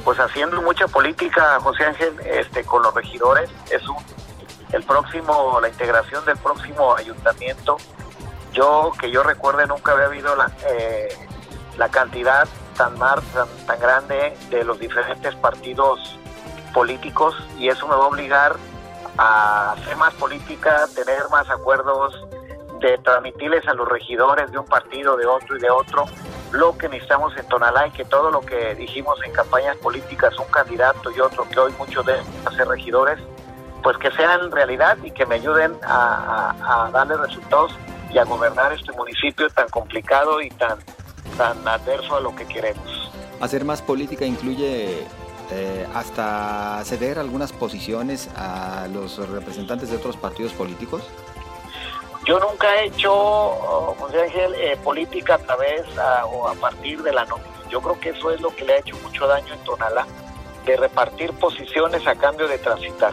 Pues 0.05 0.19
haciendo 0.21 0.61
mucha 0.63 0.87
política, 0.87 1.59
José 1.61 1.85
Ángel, 1.85 2.15
este, 2.25 2.65
con 2.65 2.83
los 2.83 2.95
regidores, 2.95 3.51
es 3.71 3.83
el 4.73 4.83
próximo, 4.83 5.59
la 5.61 5.69
integración 5.69 6.25
del 6.25 6.37
próximo 6.37 6.95
ayuntamiento. 6.95 7.79
Yo, 8.53 8.93
que 9.01 9.11
yo 9.11 9.23
recuerde, 9.23 9.67
nunca 9.67 9.93
había 9.93 10.07
habido 10.07 10.37
la, 10.37 10.53
eh, 10.69 11.09
la 11.79 11.89
cantidad 11.89 12.47
tan, 12.77 12.99
mar, 12.99 13.21
tan, 13.33 13.49
tan 13.67 13.81
grande 13.81 14.37
de 14.51 14.65
los 14.65 14.79
diferentes 14.79 15.35
partidos 15.37 16.19
políticos 16.73 17.35
y 17.59 17.69
eso 17.69 17.87
me 17.89 17.95
va 17.95 18.05
a 18.05 18.09
obligar 18.09 18.57
a 19.17 19.73
hacer 19.73 19.97
más 19.97 20.13
política, 20.15 20.87
tener 20.95 21.23
más 21.31 21.49
acuerdos, 21.49 22.27
de 22.81 22.99
transmitirles 22.99 23.67
a 23.67 23.75
los 23.75 23.89
regidores 23.89 24.51
de 24.51 24.59
un 24.59 24.67
partido, 24.67 25.17
de 25.17 25.27
otro 25.27 25.57
y 25.57 25.61
de 25.61 25.71
otro, 25.71 26.05
lo 26.53 26.77
que 26.79 26.89
necesitamos 26.89 27.37
en 27.37 27.47
Tonalá 27.49 27.89
y 27.89 27.91
que 27.91 28.05
todo 28.05 28.31
lo 28.31 28.41
que 28.41 28.75
dijimos 28.75 29.19
en 29.25 29.33
campañas 29.33 29.77
políticas, 29.79 30.39
un 30.39 30.47
candidato 30.47 31.11
y 31.11 31.21
otro, 31.21 31.49
que 31.49 31.59
hoy 31.59 31.73
muchos 31.79 32.05
de 32.07 32.15
ser 32.57 32.69
regidores, 32.69 33.19
pues 33.83 33.99
que 33.99 34.11
sean 34.13 34.51
realidad 34.51 34.97
y 35.03 35.11
que 35.11 35.27
me 35.27 35.37
ayuden 35.37 35.75
a, 35.83 36.91
darle 36.93 37.17
resultados 37.17 37.73
y 38.13 38.19
a 38.19 38.25
gobernar 38.25 38.73
este 38.73 38.93
municipio 38.93 39.49
tan 39.51 39.69
complicado 39.69 40.41
y 40.41 40.49
tan, 40.51 40.79
tan 41.37 41.67
adverso 41.67 42.17
a 42.17 42.21
lo 42.21 42.35
que 42.35 42.47
queremos. 42.47 43.13
Hacer 43.41 43.65
más 43.65 43.83
política 43.83 44.25
incluye 44.25 45.07
eh, 45.51 45.87
hasta 45.95 46.83
ceder 46.85 47.19
algunas 47.19 47.53
posiciones 47.53 48.31
a 48.37 48.87
los 48.93 49.19
representantes 49.29 49.91
de 49.91 49.97
otros 49.97 50.17
partidos 50.17 50.53
políticos. 50.53 51.03
Yo 52.25 52.41
nunca 52.41 52.75
he 52.77 52.87
hecho, 52.87 53.13
José 53.99 54.23
Ángel, 54.23 54.55
eh, 54.55 54.79
política 54.83 55.35
a 55.35 55.39
través 55.39 55.83
o 56.33 56.49
a 56.49 56.55
partir 56.55 57.03
de 57.03 57.13
la 57.13 57.27
nómina. 57.27 57.51
Yo 57.69 57.83
creo 57.83 58.01
que 58.01 58.11
eso 58.11 58.31
es 58.31 58.41
lo 58.41 58.55
que 58.55 58.65
le 58.65 58.75
ha 58.75 58.79
hecho 58.79 58.97
mucho 59.03 59.27
daño 59.27 59.53
en 59.53 59.63
Tonalá, 59.63 60.07
de 60.65 60.77
repartir 60.77 61.35
posiciones 61.35 62.07
a 62.07 62.15
cambio 62.15 62.49
de 62.49 62.57
transitar. 62.57 63.13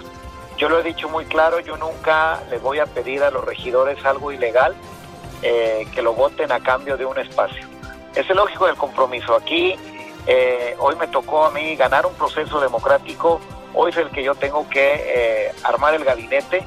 Yo 0.58 0.70
lo 0.70 0.80
he 0.80 0.84
dicho 0.84 1.10
muy 1.10 1.26
claro, 1.26 1.60
yo 1.60 1.76
nunca 1.76 2.42
le 2.50 2.58
voy 2.60 2.80
a 2.80 2.86
pedir 2.86 3.22
a 3.24 3.32
los 3.32 3.44
regidores 3.44 4.04
algo 4.06 4.32
ilegal, 4.32 4.76
eh, 5.42 5.86
que 5.94 6.02
lo 6.02 6.14
voten 6.14 6.54
a 6.54 6.62
cambio 6.62 6.96
de 6.96 7.06
un 7.06 7.20
espacio. 7.20 7.68
Es 8.16 8.30
el 8.30 8.38
lógico 8.38 8.68
del 8.68 8.78
compromiso. 8.78 9.36
Aquí 9.36 9.76
eh, 10.26 10.76
hoy 10.80 10.96
me 10.96 11.08
tocó 11.08 11.44
a 11.44 11.52
mí 11.52 11.76
ganar 11.76 12.06
un 12.06 12.14
proceso 12.14 12.62
democrático, 12.62 13.42
hoy 13.74 13.92
es 13.92 13.98
el 13.98 14.10
que 14.10 14.24
yo 14.24 14.36
tengo 14.36 14.70
que 14.70 15.52
armar 15.64 15.96
el 15.96 16.06
gabinete 16.06 16.66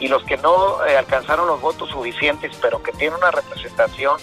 y 0.00 0.08
los 0.08 0.24
que 0.24 0.36
no 0.36 0.84
eh, 0.84 0.96
alcanzaron 0.96 1.46
los 1.46 1.60
votos 1.60 1.90
suficientes, 1.90 2.56
pero 2.60 2.82
que 2.82 2.92
tienen 2.92 3.18
una 3.18 3.30
representación 3.30 4.16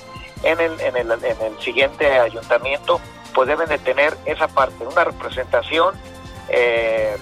en 0.43 0.59
el, 0.59 0.79
en 0.81 0.97
el, 0.97 1.11
en 1.11 1.41
el 1.41 1.59
siguiente 1.59 2.19
ayuntamiento, 2.19 2.99
pues 3.33 3.47
deben 3.47 3.69
de 3.69 3.77
tener 3.77 4.17
esa 4.25 4.47
parte, 4.47 4.85
una 4.85 5.03
representación 5.03 5.95
eh, 6.49 7.15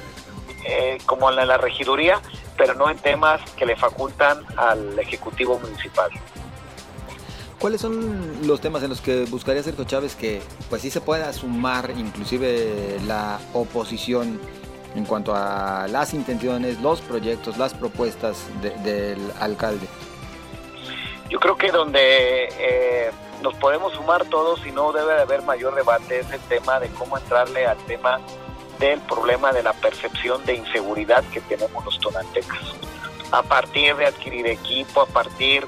eh, 0.66 0.98
como 1.06 1.30
en 1.30 1.48
la 1.48 1.58
regiduría, 1.58 2.22
pero 2.58 2.74
no 2.74 2.90
en 2.90 2.98
temas 2.98 3.42
que 3.52 3.66
le 3.66 3.76
facultan 3.76 4.44
al 4.58 4.98
Ejecutivo 5.00 5.60
Municipal. 5.60 6.10
¿Cuáles 7.60 7.82
son 7.82 8.48
los 8.48 8.62
temas 8.62 8.84
en 8.84 8.90
los 8.90 9.02
que 9.02 9.26
buscaría 9.26 9.62
Sergio 9.62 9.84
Chávez 9.84 10.16
que 10.16 10.42
pues 10.70 10.82
sí 10.82 10.90
se 10.90 11.02
pueda 11.02 11.32
sumar 11.34 11.92
inclusive 11.98 13.00
la 13.06 13.40
oposición 13.54 14.40
en 14.96 15.06
cuanto 15.06 15.34
a 15.36 15.88
las 15.88 16.14
intenciones, 16.14 16.80
los 16.82 17.02
proyectos, 17.02 17.58
las 17.58 17.74
propuestas 17.74 18.46
del 18.84 19.20
alcalde? 19.40 19.88
Yo 21.30 21.40
creo 21.40 21.56
que 21.58 21.72
donde 21.72 22.50
eh, 22.58 23.12
nos 23.44 23.54
podemos 23.56 23.94
sumar 23.94 24.26
todos 24.26 24.66
y 24.66 24.72
no 24.72 24.92
debe 24.92 25.14
de 25.14 25.22
haber 25.22 25.44
mayor 25.44 25.76
debate 25.76 26.20
es 26.20 26.32
el 26.32 26.42
tema 26.42 26.80
de 26.80 26.90
cómo 26.90 27.18
entrarle 27.18 27.68
al 27.68 27.78
tema 27.86 28.20
del 28.80 29.00
problema 29.02 29.52
de 29.52 29.62
la 29.62 29.74
percepción 29.74 30.44
de 30.46 30.56
inseguridad 30.56 31.24
que 31.32 31.42
tenemos 31.42 31.86
los 31.86 32.00
tonantecas. 32.00 32.60
A 33.32 33.44
partir 33.44 33.96
de 33.96 34.08
adquirir 34.08 34.48
equipo, 34.48 35.02
a 35.02 35.06
partir 35.06 35.68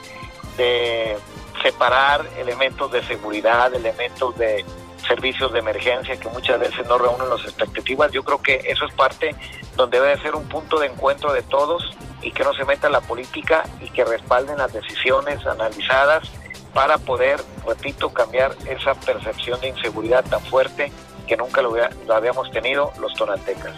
de 0.58 1.18
separar 1.62 2.26
elementos 2.38 2.92
de 2.92 3.04
seguridad, 3.04 3.74
elementos 3.74 4.36
de 4.38 4.66
servicios 5.08 5.52
de 5.54 5.60
emergencia 5.60 6.20
que 6.20 6.30
muchas 6.30 6.60
veces 6.60 6.86
no 6.88 6.98
reúnen 6.98 7.30
las 7.30 7.44
expectativas. 7.44 8.12
Yo 8.12 8.24
creo 8.24 8.42
que 8.42 8.62
eso 8.68 8.86
es 8.86 8.94
parte 8.94 9.36
donde 9.76 10.00
debe 10.00 10.22
ser 10.22 10.36
un 10.36 10.48
punto 10.48 10.80
de 10.80 10.88
encuentro 10.88 11.34
de 11.34 11.42
todos 11.42 11.96
y 12.22 12.32
que 12.32 12.44
no 12.44 12.54
se 12.54 12.66
meta 12.66 12.90
la 12.90 13.02
política 13.02 13.64
y 13.82 13.90
que 13.90 14.06
respalden 14.06 14.58
las 14.58 14.72
decisiones 14.74 15.46
analizadas 15.46 16.30
para 16.74 16.98
poder, 16.98 17.42
repito, 17.68 18.14
cambiar 18.14 18.56
esa 18.70 18.94
percepción 18.94 19.60
de 19.60 19.70
inseguridad 19.70 20.24
tan 20.24 20.42
fuerte 20.42 20.92
que 21.28 21.36
nunca 21.36 21.62
lo, 21.62 21.76
habíamos 22.14 22.50
tenido 22.52 22.92
los 23.00 23.14
tonantecas. 23.14 23.74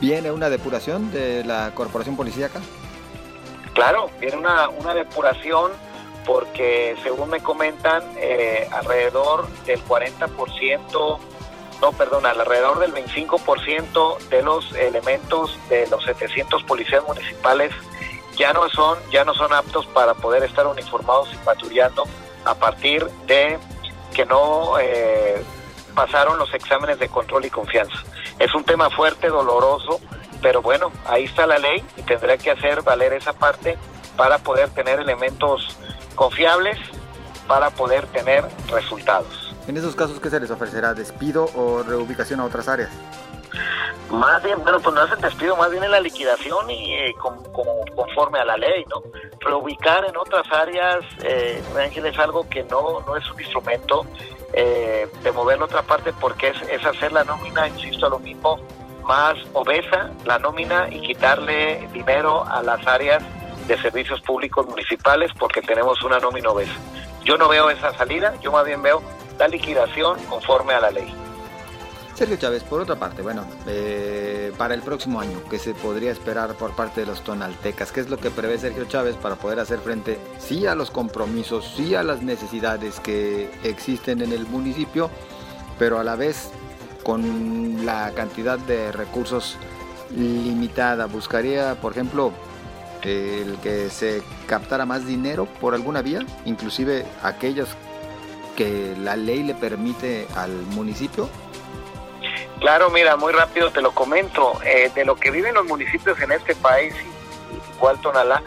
¿Viene 0.00 0.30
una 0.30 0.50
depuración 0.50 1.10
de 1.10 1.44
la 1.44 1.72
corporación 1.74 2.16
policíaca? 2.16 2.60
Claro, 3.72 4.10
viene 4.20 4.36
una, 4.36 4.68
una 4.68 4.94
depuración 4.94 5.72
porque 6.26 6.96
según 7.02 7.30
me 7.30 7.40
comentan, 7.40 8.02
eh, 8.16 8.68
alrededor 8.72 9.48
del 9.64 9.82
40% 9.84 11.18
no, 11.80 11.92
perdón, 11.92 12.24
alrededor 12.24 12.78
del 12.78 12.94
25% 12.94 14.18
de 14.28 14.42
los 14.42 14.72
elementos 14.74 15.58
de 15.68 15.86
los 15.88 16.04
700 16.04 16.62
policías 16.64 17.04
municipales 17.06 17.72
ya 18.36 18.52
no 18.52 18.68
son 18.70 18.98
ya 19.10 19.24
no 19.24 19.34
son 19.34 19.52
aptos 19.52 19.86
para 19.86 20.14
poder 20.14 20.42
estar 20.42 20.66
uniformados 20.66 21.28
y 21.32 21.36
patrullando 21.38 22.04
a 22.44 22.54
partir 22.54 23.04
de 23.26 23.58
que 24.14 24.24
no 24.24 24.78
eh, 24.78 25.42
pasaron 25.94 26.38
los 26.38 26.52
exámenes 26.54 26.98
de 26.98 27.08
control 27.08 27.44
y 27.44 27.50
confianza. 27.50 27.96
Es 28.38 28.54
un 28.54 28.64
tema 28.64 28.88
fuerte, 28.90 29.28
doloroso, 29.28 30.00
pero 30.40 30.62
bueno, 30.62 30.92
ahí 31.06 31.24
está 31.24 31.46
la 31.46 31.58
ley 31.58 31.84
y 31.96 32.02
tendrá 32.02 32.38
que 32.38 32.50
hacer 32.50 32.82
valer 32.82 33.14
esa 33.14 33.32
parte 33.32 33.76
para 34.16 34.38
poder 34.38 34.70
tener 34.70 35.00
elementos 35.00 35.76
confiables, 36.14 36.78
para 37.46 37.70
poder 37.70 38.06
tener 38.06 38.44
resultados. 38.68 39.54
En 39.68 39.76
esos 39.76 39.94
casos, 39.94 40.20
¿qué 40.20 40.30
se 40.30 40.40
les 40.40 40.50
ofrecerá? 40.50 40.94
¿Despido 40.94 41.48
o 41.54 41.82
reubicación 41.82 42.40
a 42.40 42.44
otras 42.44 42.68
áreas? 42.68 42.90
Más 44.10 44.40
bien, 44.42 44.62
bueno, 44.62 44.78
pues 44.78 44.94
no 44.94 45.02
hacen 45.02 45.20
despido, 45.20 45.56
más 45.56 45.70
bien 45.70 45.82
en 45.82 45.90
la 45.90 46.00
liquidación 46.00 46.70
y 46.70 46.94
eh, 46.94 47.14
conforme 47.96 48.38
a 48.38 48.44
la 48.44 48.56
ley, 48.56 48.84
¿no? 48.88 49.02
Reubicar 49.40 50.04
en 50.04 50.16
otras 50.16 50.46
áreas, 50.52 51.04
eh, 51.24 51.60
Ángel, 51.76 52.06
es 52.06 52.16
algo 52.18 52.48
que 52.48 52.62
no, 52.64 53.00
no 53.00 53.16
es 53.16 53.28
un 53.28 53.40
instrumento 53.40 54.06
eh, 54.52 55.08
de 55.24 55.32
mover 55.32 55.58
la 55.58 55.64
otra 55.64 55.82
parte 55.82 56.12
porque 56.20 56.48
es, 56.48 56.62
es 56.70 56.86
hacer 56.86 57.12
la 57.12 57.24
nómina, 57.24 57.66
insisto, 57.66 58.06
a 58.06 58.10
lo 58.10 58.20
mismo, 58.20 58.60
más 59.02 59.34
obesa 59.52 60.10
la 60.24 60.38
nómina 60.38 60.88
y 60.88 61.00
quitarle 61.00 61.88
dinero 61.92 62.44
a 62.46 62.62
las 62.62 62.86
áreas 62.86 63.22
de 63.66 63.80
servicios 63.80 64.20
públicos 64.20 64.66
municipales 64.66 65.30
porque 65.38 65.62
tenemos 65.62 66.02
una 66.02 66.18
nómina 66.18 66.50
obesa. 66.50 66.74
Yo 67.24 67.36
no 67.36 67.48
veo 67.48 67.70
esa 67.70 67.92
salida, 67.96 68.34
yo 68.40 68.52
más 68.52 68.64
bien 68.64 68.82
veo 68.82 69.02
la 69.38 69.48
liquidación 69.48 70.18
conforme 70.28 70.74
a 70.74 70.80
la 70.80 70.90
ley. 70.90 71.12
Sergio 72.16 72.38
Chávez, 72.38 72.64
por 72.64 72.80
otra 72.80 72.96
parte, 72.96 73.20
bueno, 73.20 73.44
eh, 73.66 74.50
para 74.56 74.72
el 74.72 74.80
próximo 74.80 75.20
año, 75.20 75.38
¿qué 75.50 75.58
se 75.58 75.74
podría 75.74 76.10
esperar 76.10 76.54
por 76.54 76.74
parte 76.74 77.02
de 77.02 77.06
los 77.06 77.22
tonaltecas? 77.22 77.92
¿Qué 77.92 78.00
es 78.00 78.08
lo 78.08 78.16
que 78.16 78.30
prevé 78.30 78.56
Sergio 78.56 78.86
Chávez 78.86 79.16
para 79.16 79.34
poder 79.34 79.60
hacer 79.60 79.80
frente, 79.80 80.18
sí 80.38 80.66
a 80.66 80.74
los 80.74 80.90
compromisos, 80.90 81.74
sí 81.76 81.94
a 81.94 82.02
las 82.02 82.22
necesidades 82.22 83.00
que 83.00 83.50
existen 83.64 84.22
en 84.22 84.32
el 84.32 84.46
municipio, 84.46 85.10
pero 85.78 85.98
a 85.98 86.04
la 86.04 86.16
vez 86.16 86.52
con 87.02 87.84
la 87.84 88.12
cantidad 88.14 88.58
de 88.60 88.92
recursos 88.92 89.58
limitada? 90.10 91.04
¿Buscaría, 91.04 91.74
por 91.82 91.92
ejemplo, 91.92 92.32
el 93.02 93.58
que 93.62 93.90
se 93.90 94.22
captara 94.46 94.86
más 94.86 95.06
dinero 95.06 95.46
por 95.60 95.74
alguna 95.74 96.02
vía, 96.02 96.20
inclusive 96.44 97.04
aquellos 97.22 97.68
que 98.56 98.94
la 98.98 99.16
ley 99.16 99.42
le 99.42 99.54
permite 99.54 100.26
al 100.34 100.50
municipio? 100.50 101.28
Claro, 102.60 102.90
mira, 102.90 103.16
muy 103.16 103.32
rápido 103.32 103.70
te 103.70 103.82
lo 103.82 103.92
comento. 103.92 104.58
Eh, 104.64 104.90
de 104.94 105.04
lo 105.04 105.16
que 105.16 105.30
viven 105.30 105.54
los 105.54 105.66
municipios 105.66 106.18
en 106.20 106.32
este 106.32 106.54
país, 106.56 106.94
igual 107.76 108.00
Tonalá, 108.00 108.42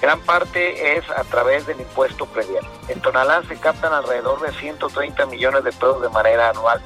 gran 0.00 0.20
parte 0.20 0.96
es 0.96 1.08
a 1.10 1.22
través 1.24 1.66
del 1.66 1.80
impuesto 1.80 2.26
predial. 2.26 2.64
En 2.88 3.00
Tonalá 3.00 3.42
se 3.46 3.56
captan 3.56 3.92
alrededor 3.92 4.40
de 4.40 4.52
130 4.52 5.26
millones 5.26 5.64
de 5.64 5.70
pesos 5.70 6.02
de 6.02 6.08
manera 6.08 6.50
anual 6.50 6.80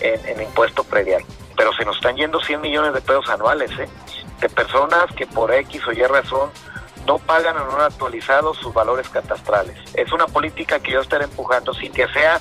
en, 0.00 0.42
impuesto 0.42 0.84
predial. 0.84 1.22
Pero 1.56 1.72
se 1.74 1.84
nos 1.84 1.96
están 1.96 2.16
yendo 2.16 2.40
100 2.40 2.60
millones 2.60 2.92
de 2.92 3.00
pesos 3.00 3.28
anuales, 3.28 3.70
¿eh? 3.78 3.88
De 4.40 4.48
personas 4.48 5.06
que 5.16 5.26
por 5.26 5.52
X 5.52 5.86
o 5.86 5.92
Y 5.92 6.02
razón 6.02 6.50
no 7.06 7.18
pagan 7.18 7.56
o 7.56 7.64
no 7.64 7.76
han 7.76 7.82
actualizado 7.82 8.54
sus 8.54 8.72
valores 8.72 9.08
catastrales. 9.08 9.76
Es 9.94 10.12
una 10.12 10.26
política 10.26 10.80
que 10.80 10.92
yo 10.92 11.00
estaré 11.00 11.24
empujando 11.24 11.74
sin 11.74 11.92
que 11.92 12.06
sea 12.08 12.40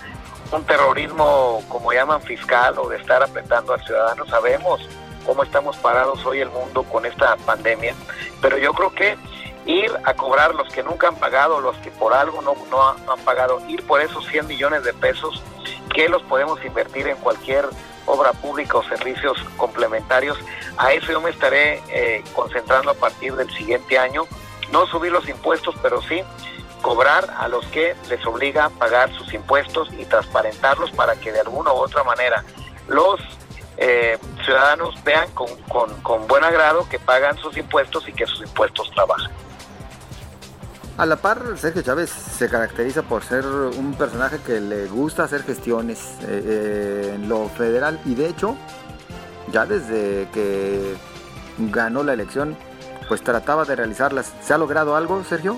un 0.51 0.63
terrorismo, 0.65 1.63
como 1.67 1.93
llaman, 1.93 2.21
fiscal 2.21 2.75
o 2.77 2.89
de 2.89 2.97
estar 2.97 3.21
apretando 3.21 3.73
al 3.73 3.83
ciudadano. 3.85 4.25
Sabemos 4.25 4.81
cómo 5.25 5.43
estamos 5.43 5.77
parados 5.77 6.25
hoy 6.25 6.39
el 6.39 6.49
mundo 6.49 6.83
con 6.83 7.05
esta 7.05 7.35
pandemia, 7.37 7.93
pero 8.41 8.57
yo 8.57 8.73
creo 8.73 8.91
que 8.93 9.17
ir 9.65 9.91
a 10.03 10.13
cobrar 10.13 10.55
los 10.55 10.67
que 10.73 10.81
nunca 10.81 11.07
han 11.07 11.15
pagado, 11.15 11.59
los 11.61 11.77
que 11.77 11.91
por 11.91 12.13
algo 12.13 12.41
no, 12.41 12.55
no, 12.71 13.11
han 13.11 13.19
pagado, 13.23 13.61
ir 13.67 13.85
por 13.85 14.01
esos 14.01 14.25
100 14.27 14.47
millones 14.47 14.83
de 14.83 14.93
pesos 14.93 15.43
que 15.93 16.09
los 16.09 16.23
podemos 16.23 16.63
invertir 16.65 17.07
en 17.07 17.17
cualquier 17.17 17.65
obra 18.09 18.33
pública 18.33 18.77
o 18.77 18.83
servicios 18.83 19.37
complementarios. 19.57 20.37
A 20.77 20.93
eso 20.93 21.11
yo 21.11 21.21
me 21.21 21.29
estaré 21.29 21.81
eh, 21.89 22.23
concentrando 22.33 22.91
a 22.91 22.93
partir 22.93 23.35
del 23.35 23.49
siguiente 23.51 23.97
año. 23.97 24.23
No 24.71 24.85
subir 24.87 25.11
los 25.11 25.27
impuestos, 25.29 25.75
pero 25.81 26.01
sí 26.01 26.23
cobrar 26.81 27.29
a 27.37 27.47
los 27.47 27.65
que 27.67 27.95
les 28.09 28.25
obliga 28.25 28.65
a 28.65 28.69
pagar 28.69 29.13
sus 29.13 29.33
impuestos 29.33 29.89
y 29.97 30.05
transparentarlos 30.05 30.91
para 30.91 31.15
que 31.15 31.31
de 31.31 31.41
alguna 31.41 31.73
u 31.73 31.77
otra 31.77 32.03
manera 32.03 32.43
los 32.87 33.19
eh, 33.77 34.17
ciudadanos 34.43 35.01
vean 35.03 35.29
con, 35.31 35.47
con, 36.01 36.27
buen 36.27 36.43
agrado 36.43 36.87
que 36.89 36.99
pagan 36.99 37.37
sus 37.37 37.55
impuestos 37.57 38.07
y 38.07 38.13
que 38.13 38.25
sus 38.25 38.41
impuestos 38.41 38.89
trabajan. 38.91 39.31
A 40.99 41.05
la 41.05 41.15
par, 41.15 41.39
Sergio 41.55 41.81
Chávez 41.81 42.09
se 42.09 42.49
caracteriza 42.49 43.03
por 43.03 43.23
ser 43.23 43.45
un 43.45 43.93
personaje 43.93 44.37
que 44.45 44.59
le 44.59 44.85
gusta 44.87 45.23
hacer 45.23 45.43
gestiones 45.43 46.17
eh, 46.23 46.43
eh, 46.45 47.11
en 47.15 47.29
lo 47.29 47.47
federal 47.47 48.01
y 48.03 48.15
de 48.15 48.27
hecho, 48.27 48.57
ya 49.49 49.65
desde 49.65 50.27
que 50.33 50.97
ganó 51.57 52.03
la 52.03 52.11
elección, 52.11 52.57
pues 53.07 53.23
trataba 53.23 53.63
de 53.63 53.77
realizarlas. 53.77 54.33
¿Se 54.41 54.53
ha 54.53 54.57
logrado 54.57 54.97
algo, 54.97 55.23
Sergio? 55.23 55.57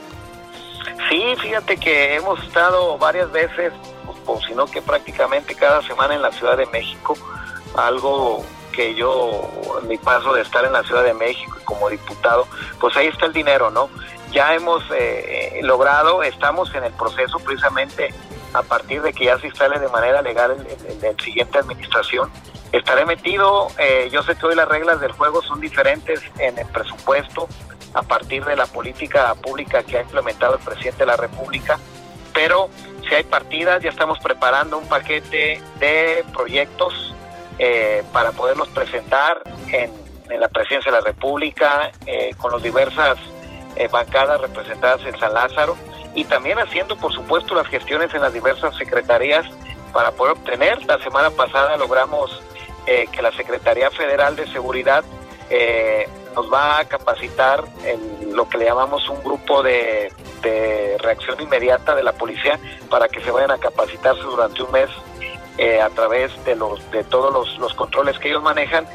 Sí, 1.10 1.34
fíjate 1.42 1.76
que 1.78 2.18
hemos 2.18 2.40
estado 2.44 3.00
varias 3.00 3.32
veces, 3.32 3.74
o 4.28 4.40
si 4.42 4.54
no 4.54 4.68
que 4.68 4.84
prácticamente 4.84 5.56
cada 5.56 5.82
semana 5.82 6.14
en 6.14 6.22
la 6.22 6.32
Ciudad 6.34 6.56
de 6.56 6.68
México, 6.68 7.18
algo 7.76 8.46
que 8.74 8.94
yo, 8.94 9.50
en 9.82 9.88
mi 9.88 9.98
paso 9.98 10.36
de 10.36 10.44
estar 10.44 10.64
en 10.66 10.74
la 10.74 10.84
Ciudad 10.84 11.04
de 11.04 11.16
México 11.16 11.58
como 11.66 11.90
diputado, 11.90 12.46
pues 12.80 12.96
ahí 12.96 13.08
está 13.08 13.26
el 13.26 13.34
dinero, 13.34 13.72
¿no? 13.72 13.90
Ya 14.32 14.54
hemos 14.56 14.84
eh, 14.98 15.60
logrado, 15.64 16.24
estamos 16.24 16.74
en 16.74 16.86
el 16.86 16.94
proceso 16.94 17.38
precisamente 17.40 18.14
a 18.54 18.64
partir 18.64 19.02
de 19.02 19.14
que 19.14 19.26
ya 19.26 19.38
se 19.40 19.48
instale 19.48 19.80
de 19.80 19.88
manera 19.90 20.22
legal 20.22 20.56
en 20.88 21.02
la 21.02 21.24
siguiente 21.24 21.58
administración. 21.58 22.32
Estaré 22.72 23.06
metido, 23.06 23.68
eh, 23.78 24.10
yo 24.12 24.24
sé 24.24 24.36
que 24.36 24.46
hoy 24.46 24.56
las 24.56 24.68
reglas 24.68 25.02
del 25.02 25.12
juego 25.12 25.42
son 25.42 25.60
diferentes 25.60 26.22
en 26.40 26.58
el 26.58 26.68
presupuesto, 26.68 27.48
a 27.94 28.04
partir 28.04 28.46
de 28.46 28.56
la 28.56 28.66
política 28.66 29.36
pública 29.36 29.84
que 29.84 29.98
ha 29.98 30.02
implementado 30.02 30.56
el 30.56 30.62
presidente 30.62 31.00
de 31.00 31.08
la 31.08 31.18
República, 31.18 31.78
pero 32.34 32.70
si 33.08 33.16
hay 33.16 33.24
partidas, 33.24 33.84
ya 33.84 33.90
estamos 33.90 34.20
preparando 34.20 34.78
un 34.78 34.88
paquete 34.88 35.62
de 35.80 36.24
proyectos 36.34 37.14
eh, 37.60 38.04
para 38.14 38.32
poderlos 38.32 38.70
presentar 38.70 39.44
en, 39.74 39.92
la 40.40 40.48
presidencia 40.48 40.90
de 40.90 40.98
la 40.98 41.04
República, 41.04 41.92
eh, 42.06 42.32
con 42.38 42.54
las 42.54 42.64
diversas 42.64 43.18
eh, 43.76 43.88
bancadas 43.88 44.42
representadas 44.42 45.02
en 45.06 45.18
San 45.20 45.34
Lázaro 45.34 45.78
y 46.14 46.26
también 46.26 46.60
haciendo, 46.60 46.98
por 46.98 47.14
supuesto, 47.14 47.56
las 47.56 47.68
gestiones 47.68 48.14
en 48.14 48.22
las 48.22 48.34
diversas 48.34 48.76
secretarías 48.76 49.46
para 49.94 50.12
poder 50.12 50.34
obtener. 50.34 50.86
La 50.86 51.00
semana 51.00 51.30
pasada 51.32 51.78
logramos 51.78 52.42
que 52.86 53.22
la 53.22 53.32
Secretaría 53.32 53.92
Federal 53.92 54.36
de 54.36 54.48
Seguridad 54.48 55.04
nos 56.36 56.52
va 56.52 56.80
a 56.80 56.86
capacitar 56.86 57.64
en 57.84 58.36
lo 58.36 58.48
que 58.48 58.58
le 58.58 58.66
llamamos 58.66 59.08
un 59.10 59.22
grupo 59.24 59.62
de, 59.64 60.12
reacción 61.00 61.42
inmediata 61.42 61.96
de 61.96 62.04
la 62.04 62.14
policía 62.14 62.60
para 62.90 63.08
que 63.08 63.22
se 63.22 63.32
vayan 63.32 63.52
a 63.52 63.58
capacitarse 63.58 64.22
durante 64.22 64.62
un 64.64 64.72
mes 64.72 64.90
eh, 65.58 65.82
a 65.82 65.90
través 65.90 66.32
de 66.46 66.56
los 66.56 66.90
de 66.92 67.04
todos 67.04 67.58
los, 67.58 67.74
controles 67.74 68.18
que 68.20 68.30
ellos 68.30 68.42
manejan 68.42 68.86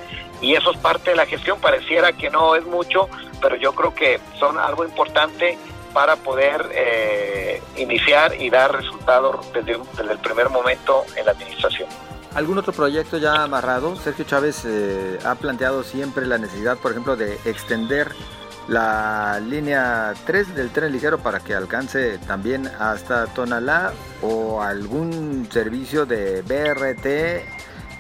y 0.41 0.55
eso 0.55 0.73
es 0.73 0.79
parte 0.79 1.11
de 1.11 1.17
la 1.17 1.27
gestión 1.27 1.61
pareciera 1.61 2.13
que 2.13 2.31
no 2.31 2.55
es 2.55 2.65
mucho 2.65 3.09
pero 3.41 3.57
yo 3.57 3.73
creo 3.75 3.95
que 3.95 4.21
son 4.39 4.59
algo 4.59 4.85
importante 4.85 5.59
para 5.93 6.17
poder 6.17 6.69
eh, 6.75 7.63
iniciar 7.77 8.41
y 8.41 8.51
dar 8.51 8.73
resultados 8.73 9.51
desde, 9.53 9.79
desde 9.97 10.13
el 10.13 10.19
primer 10.19 10.51
momento 10.51 11.05
en 11.17 11.25
la 11.25 11.33
administración. 11.33 11.89
¿Algún 12.35 12.59
otro 12.59 12.75
proyecto 12.75 13.17
ya 13.17 13.45
amarrado? 13.45 13.97
Sergio 13.97 14.27
Chávez 14.27 14.65
eh, 14.67 15.19
ha 15.25 15.37
planteado 15.37 15.83
siempre 15.83 16.27
la 16.27 16.37
necesidad, 16.37 16.77
por 16.77 16.91
ejemplo, 16.91 17.17
de 17.17 17.39
extender 17.47 18.13
la 18.69 19.41
línea 19.41 20.13
3 20.27 20.55
del 20.55 20.71
tren 20.71 20.93
ligero 20.93 21.19
para 21.19 21.41
que 21.41 21.55
alcance 21.55 22.19
también 22.27 22.71
hasta 22.79 23.27
Tonalá 23.29 23.93
o 24.21 24.61
algún 24.61 25.49
servicio 25.51 26.05
de 26.05 26.43
BRT. 26.43 27.47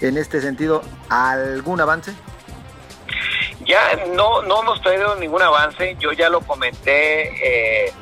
En 0.01 0.19
este 0.19 0.41
sentido, 0.41 0.83
¿algún 1.09 1.81
avance? 1.81 2.13
Ya 3.65 3.81
no, 4.15 4.43
no 4.43 4.63
hemos 4.63 4.83
tenido 4.83 5.17
ningún 5.17 5.43
avance. 5.43 5.97
Yo 5.99 6.13
ya 6.13 6.29
lo 6.29 6.41
comenté. 6.41 7.87
Eh, 7.87 7.93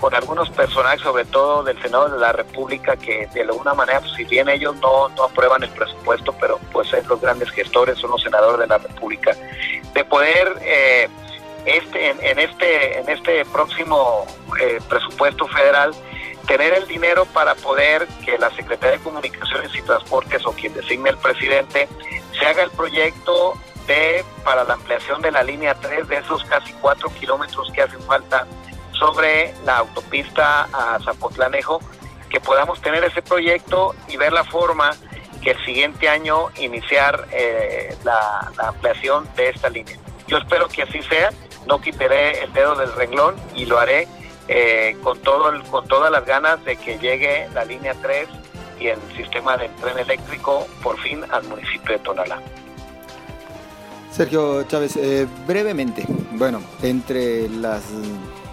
con 0.00 0.14
algunos 0.14 0.48
personajes, 0.50 1.00
sobre 1.00 1.24
todo 1.24 1.62
del 1.62 1.80
Senado 1.82 2.08
de 2.08 2.18
la 2.18 2.32
República, 2.32 2.96
que 2.96 3.28
de 3.34 3.42
alguna 3.42 3.74
manera, 3.74 4.00
pues, 4.00 4.12
si 4.12 4.24
bien 4.24 4.48
ellos 4.48 4.76
no, 4.76 5.08
no 5.10 5.24
aprueban 5.24 5.62
el 5.62 5.70
presupuesto, 5.70 6.34
pero 6.40 6.58
pues 6.72 6.88
son 6.88 7.00
los 7.08 7.20
grandes 7.20 7.50
gestores, 7.50 7.98
son 7.98 8.10
los 8.10 8.22
senadores 8.22 8.60
de 8.60 8.66
la 8.68 8.78
República, 8.78 9.36
de 9.94 10.04
poder 10.04 10.56
eh, 10.62 11.08
este, 11.66 12.10
en, 12.10 12.38
este, 12.38 13.00
en 13.00 13.08
este 13.08 13.44
próximo 13.46 14.24
eh, 14.60 14.78
presupuesto 14.88 15.46
federal 15.48 15.92
tener 16.48 16.72
el 16.72 16.88
dinero 16.88 17.26
para 17.26 17.54
poder 17.54 18.08
que 18.24 18.38
la 18.38 18.50
Secretaría 18.50 18.96
de 18.98 19.04
Comunicaciones 19.04 19.70
y 19.74 19.82
Transportes 19.82 20.44
o 20.46 20.52
quien 20.52 20.72
designe 20.74 21.10
el 21.10 21.18
presidente 21.18 21.88
se 22.36 22.46
haga 22.46 22.62
el 22.62 22.70
proyecto 22.70 23.54
de 23.86 24.24
para 24.44 24.64
la 24.64 24.74
ampliación 24.74 25.20
de 25.20 25.30
la 25.30 25.42
línea 25.42 25.74
3 25.74 26.08
de 26.08 26.16
esos 26.16 26.42
casi 26.44 26.72
4 26.72 27.10
kilómetros 27.20 27.70
que 27.72 27.82
hacen 27.82 28.00
falta 28.02 28.46
sobre 28.92 29.54
la 29.64 29.78
autopista 29.78 30.64
a 30.72 30.98
Zapotlanejo, 31.04 31.80
que 32.30 32.40
podamos 32.40 32.80
tener 32.80 33.04
ese 33.04 33.22
proyecto 33.22 33.94
y 34.08 34.16
ver 34.16 34.32
la 34.32 34.44
forma 34.44 34.90
que 35.42 35.52
el 35.52 35.64
siguiente 35.64 36.08
año 36.08 36.48
iniciar 36.56 37.28
eh, 37.30 37.94
la, 38.04 38.50
ampliación 38.58 39.28
de 39.36 39.50
esta 39.50 39.68
línea. 39.68 39.96
Yo 40.26 40.38
espero 40.38 40.68
que 40.68 40.82
así 40.82 41.02
sea, 41.02 41.30
no 41.66 41.80
quitaré 41.80 42.42
el 42.42 42.52
dedo 42.52 42.74
del 42.74 42.92
renglón 42.94 43.36
y 43.54 43.66
lo 43.66 43.78
haré 43.78 44.08
eh, 44.48 44.96
con, 45.02 45.18
todo 45.20 45.52
con 45.70 45.86
todas 45.86 46.10
las 46.10 46.24
ganas 46.24 46.64
de 46.64 46.76
que 46.76 46.98
llegue 46.98 47.48
la 47.54 47.64
línea 47.64 47.94
3 48.00 48.28
y 48.80 48.88
el 48.88 48.98
sistema 49.16 49.56
del 49.56 49.70
tren 49.76 49.98
eléctrico 49.98 50.66
por 50.82 50.98
fin 51.00 51.22
al 51.30 51.44
municipio 51.44 51.92
de 51.92 51.98
Tonalá. 51.98 52.40
Sergio 54.10 54.62
Chávez, 54.64 54.96
eh, 54.96 55.26
brevemente, 55.46 56.04
bueno, 56.32 56.60
entre 56.82 57.48
las 57.48 57.84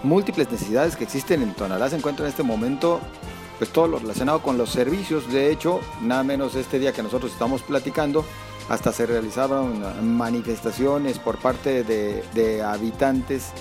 múltiples 0.03 0.51
necesidades 0.51 0.95
que 0.95 1.05
existen 1.05 1.41
en 1.41 1.53
Tonalá 1.53 1.89
se 1.89 1.95
encuentra 1.95 2.25
en 2.25 2.29
este 2.29 2.43
momento 2.43 3.01
pues 3.57 3.71
todo 3.71 3.87
lo 3.87 3.99
relacionado 3.99 4.41
con 4.41 4.57
los 4.57 4.69
servicios. 4.69 5.31
De 5.31 5.51
hecho, 5.51 5.79
nada 6.01 6.23
menos 6.23 6.55
este 6.55 6.79
día 6.79 6.93
que 6.93 7.03
nosotros 7.03 7.31
estamos 7.31 7.61
platicando, 7.61 8.25
hasta 8.69 8.91
se 8.91 9.05
realizaron 9.05 10.17
manifestaciones 10.17 11.19
por 11.19 11.37
parte 11.37 11.83
de, 11.83 12.63
habitantes 12.63 13.51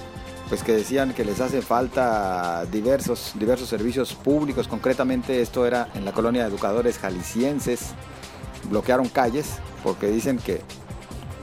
pues 0.48 0.62
que 0.62 0.72
decían 0.72 1.14
que 1.14 1.24
les 1.24 1.40
hace 1.40 1.62
falta 1.62 2.64
diversos, 2.66 3.33
diversos 3.35 3.68
servicios 3.68 4.14
públicos, 4.14 4.68
concretamente 4.68 5.40
esto 5.40 5.66
era 5.66 5.88
en 5.94 6.04
la 6.04 6.12
colonia 6.12 6.42
de 6.42 6.48
educadores 6.48 6.98
jaliscienses, 6.98 7.94
bloquearon 8.68 9.09
calles 9.09 9.59
porque 9.83 10.09
dicen 10.09 10.38
que 10.38 10.61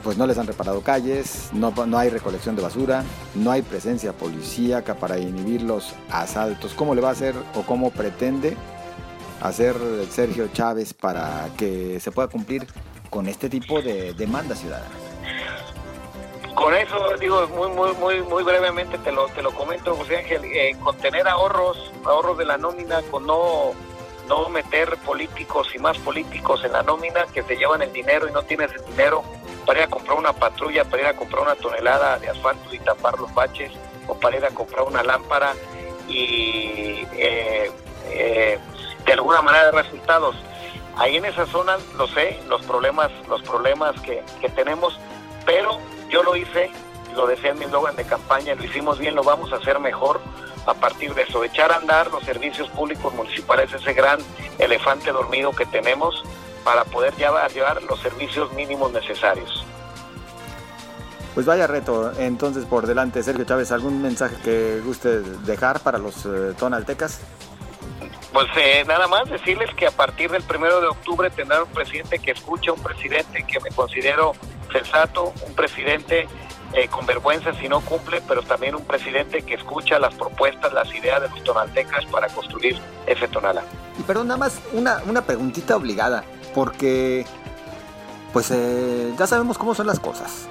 pues 0.02 0.18
no 0.18 0.26
les 0.26 0.36
han 0.38 0.46
reparado 0.46 0.80
calles, 0.82 1.50
no, 1.52 1.72
no 1.86 1.98
hay 1.98 2.10
recolección 2.10 2.56
de 2.56 2.62
basura, 2.62 3.04
no 3.34 3.52
hay 3.52 3.62
presencia 3.62 4.12
policíaca 4.12 4.96
para 4.96 5.18
inhibir 5.18 5.62
los 5.62 5.94
asaltos. 6.10 6.72
¿Cómo 6.74 6.94
le 6.94 7.00
va 7.00 7.10
a 7.10 7.12
hacer 7.12 7.34
o 7.54 7.62
cómo 7.62 7.90
pretende 7.90 8.56
hacer 9.40 9.76
Sergio 10.10 10.48
Chávez 10.48 10.92
para 10.92 11.48
que 11.56 12.00
se 12.00 12.10
pueda 12.10 12.28
cumplir 12.28 12.66
con 13.10 13.28
este 13.28 13.48
tipo 13.48 13.80
de 13.80 14.12
demanda 14.14 14.56
ciudadana? 14.56 15.11
Con 16.54 16.74
eso, 16.74 17.16
digo, 17.18 17.46
muy, 17.48 17.68
muy, 17.68 17.92
muy, 17.94 18.22
muy 18.22 18.42
brevemente 18.42 18.98
te 18.98 19.10
lo, 19.10 19.26
te 19.28 19.42
lo 19.42 19.52
comento, 19.52 19.96
José 19.96 20.18
Ángel, 20.18 20.44
eh, 20.44 20.76
con 20.82 20.96
tener 20.98 21.26
ahorros, 21.26 21.90
ahorros 22.04 22.36
de 22.36 22.44
la 22.44 22.58
nómina, 22.58 23.00
con 23.10 23.26
no, 23.26 23.72
no 24.28 24.48
meter 24.50 24.96
políticos 24.98 25.68
y 25.74 25.78
más 25.78 25.96
políticos 25.98 26.62
en 26.64 26.72
la 26.72 26.82
nómina 26.82 27.24
que 27.32 27.42
se 27.42 27.56
llevan 27.56 27.82
el 27.82 27.92
dinero 27.92 28.28
y 28.28 28.32
no 28.32 28.42
tienes 28.42 28.70
el 28.72 28.84
dinero, 28.84 29.24
para 29.66 29.80
ir 29.80 29.84
a 29.86 29.90
comprar 29.90 30.18
una 30.18 30.32
patrulla, 30.32 30.84
para 30.84 31.02
ir 31.02 31.08
a 31.08 31.16
comprar 31.16 31.42
una 31.42 31.54
tonelada 31.54 32.18
de 32.18 32.28
asfalto 32.28 32.74
y 32.74 32.78
tapar 32.80 33.18
los 33.18 33.32
baches, 33.34 33.72
o 34.06 34.14
para 34.14 34.36
ir 34.36 34.44
a 34.44 34.50
comprar 34.50 34.84
una 34.84 35.02
lámpara 35.02 35.54
y 36.06 37.06
eh, 37.14 37.70
eh, 38.10 38.58
de 39.06 39.12
alguna 39.12 39.40
manera 39.40 39.66
de 39.66 39.82
resultados. 39.82 40.36
Ahí 40.96 41.16
en 41.16 41.24
esa 41.24 41.46
zona 41.46 41.78
lo 41.96 42.06
sé, 42.08 42.38
los 42.48 42.62
problemas, 42.62 43.10
los 43.28 43.40
problemas 43.42 43.98
que, 44.02 44.22
que 44.40 44.48
tenemos, 44.50 44.98
pero 45.46 45.78
yo 46.12 46.22
lo 46.22 46.36
hice, 46.36 46.70
lo 47.16 47.26
decía 47.26 47.50
en 47.50 47.58
mi 47.58 47.64
eslogan 47.64 47.96
de 47.96 48.04
campaña, 48.04 48.54
lo 48.54 48.64
hicimos 48.64 48.98
bien, 48.98 49.14
lo 49.14 49.24
vamos 49.24 49.52
a 49.52 49.56
hacer 49.56 49.80
mejor 49.80 50.20
a 50.66 50.74
partir 50.74 51.14
de 51.14 51.22
eso, 51.22 51.42
echar 51.42 51.72
a 51.72 51.76
andar 51.76 52.10
los 52.10 52.22
servicios 52.22 52.68
públicos 52.68 53.12
municipales, 53.14 53.72
ese 53.72 53.92
gran 53.94 54.18
elefante 54.58 55.10
dormido 55.10 55.50
que 55.52 55.66
tenemos, 55.66 56.22
para 56.62 56.84
poder 56.84 57.16
llevar, 57.16 57.50
llevar 57.50 57.82
los 57.82 57.98
servicios 58.00 58.52
mínimos 58.52 58.92
necesarios. 58.92 59.64
Pues 61.34 61.46
vaya 61.46 61.66
reto, 61.66 62.12
entonces 62.18 62.66
por 62.66 62.86
delante, 62.86 63.22
Sergio 63.22 63.44
Chávez, 63.44 63.72
¿algún 63.72 64.02
mensaje 64.02 64.36
que 64.44 64.80
guste 64.84 65.20
dejar 65.20 65.80
para 65.80 65.98
los 65.98 66.26
eh, 66.26 66.54
tonaltecas? 66.58 67.22
Pues 68.32 68.46
eh, 68.56 68.84
nada 68.86 69.08
más 69.08 69.28
decirles 69.28 69.74
que 69.74 69.86
a 69.86 69.90
partir 69.90 70.30
del 70.30 70.42
primero 70.42 70.80
de 70.80 70.88
octubre 70.88 71.30
tendrán 71.30 71.62
un 71.62 71.68
presidente 71.68 72.18
que 72.18 72.32
escucha, 72.32 72.72
un 72.72 72.82
presidente 72.82 73.44
que 73.44 73.60
me 73.60 73.70
considero 73.70 74.32
sensato, 74.72 75.32
un 75.46 75.54
presidente 75.54 76.26
eh, 76.72 76.88
con 76.88 77.04
vergüenza 77.04 77.52
si 77.54 77.68
no 77.68 77.80
cumple, 77.80 78.22
pero 78.26 78.42
también 78.42 78.74
un 78.74 78.84
presidente 78.84 79.42
que 79.42 79.54
escucha 79.54 79.98
las 79.98 80.14
propuestas, 80.14 80.72
las 80.72 80.92
ideas 80.94 81.20
de 81.20 81.28
los 81.28 81.44
tonaltecas 81.44 82.04
para 82.06 82.28
construir 82.28 82.78
ese 83.06 83.28
tonala. 83.28 83.62
Y 83.98 84.02
perdón, 84.02 84.28
nada 84.28 84.38
más 84.38 84.60
una, 84.72 85.02
una 85.06 85.22
preguntita 85.22 85.76
obligada 85.76 86.24
porque 86.54 87.26
pues 88.32 88.50
eh, 88.50 89.12
ya 89.18 89.26
sabemos 89.26 89.58
cómo 89.58 89.74
son 89.74 89.86
las 89.86 90.00
cosas. 90.00 90.48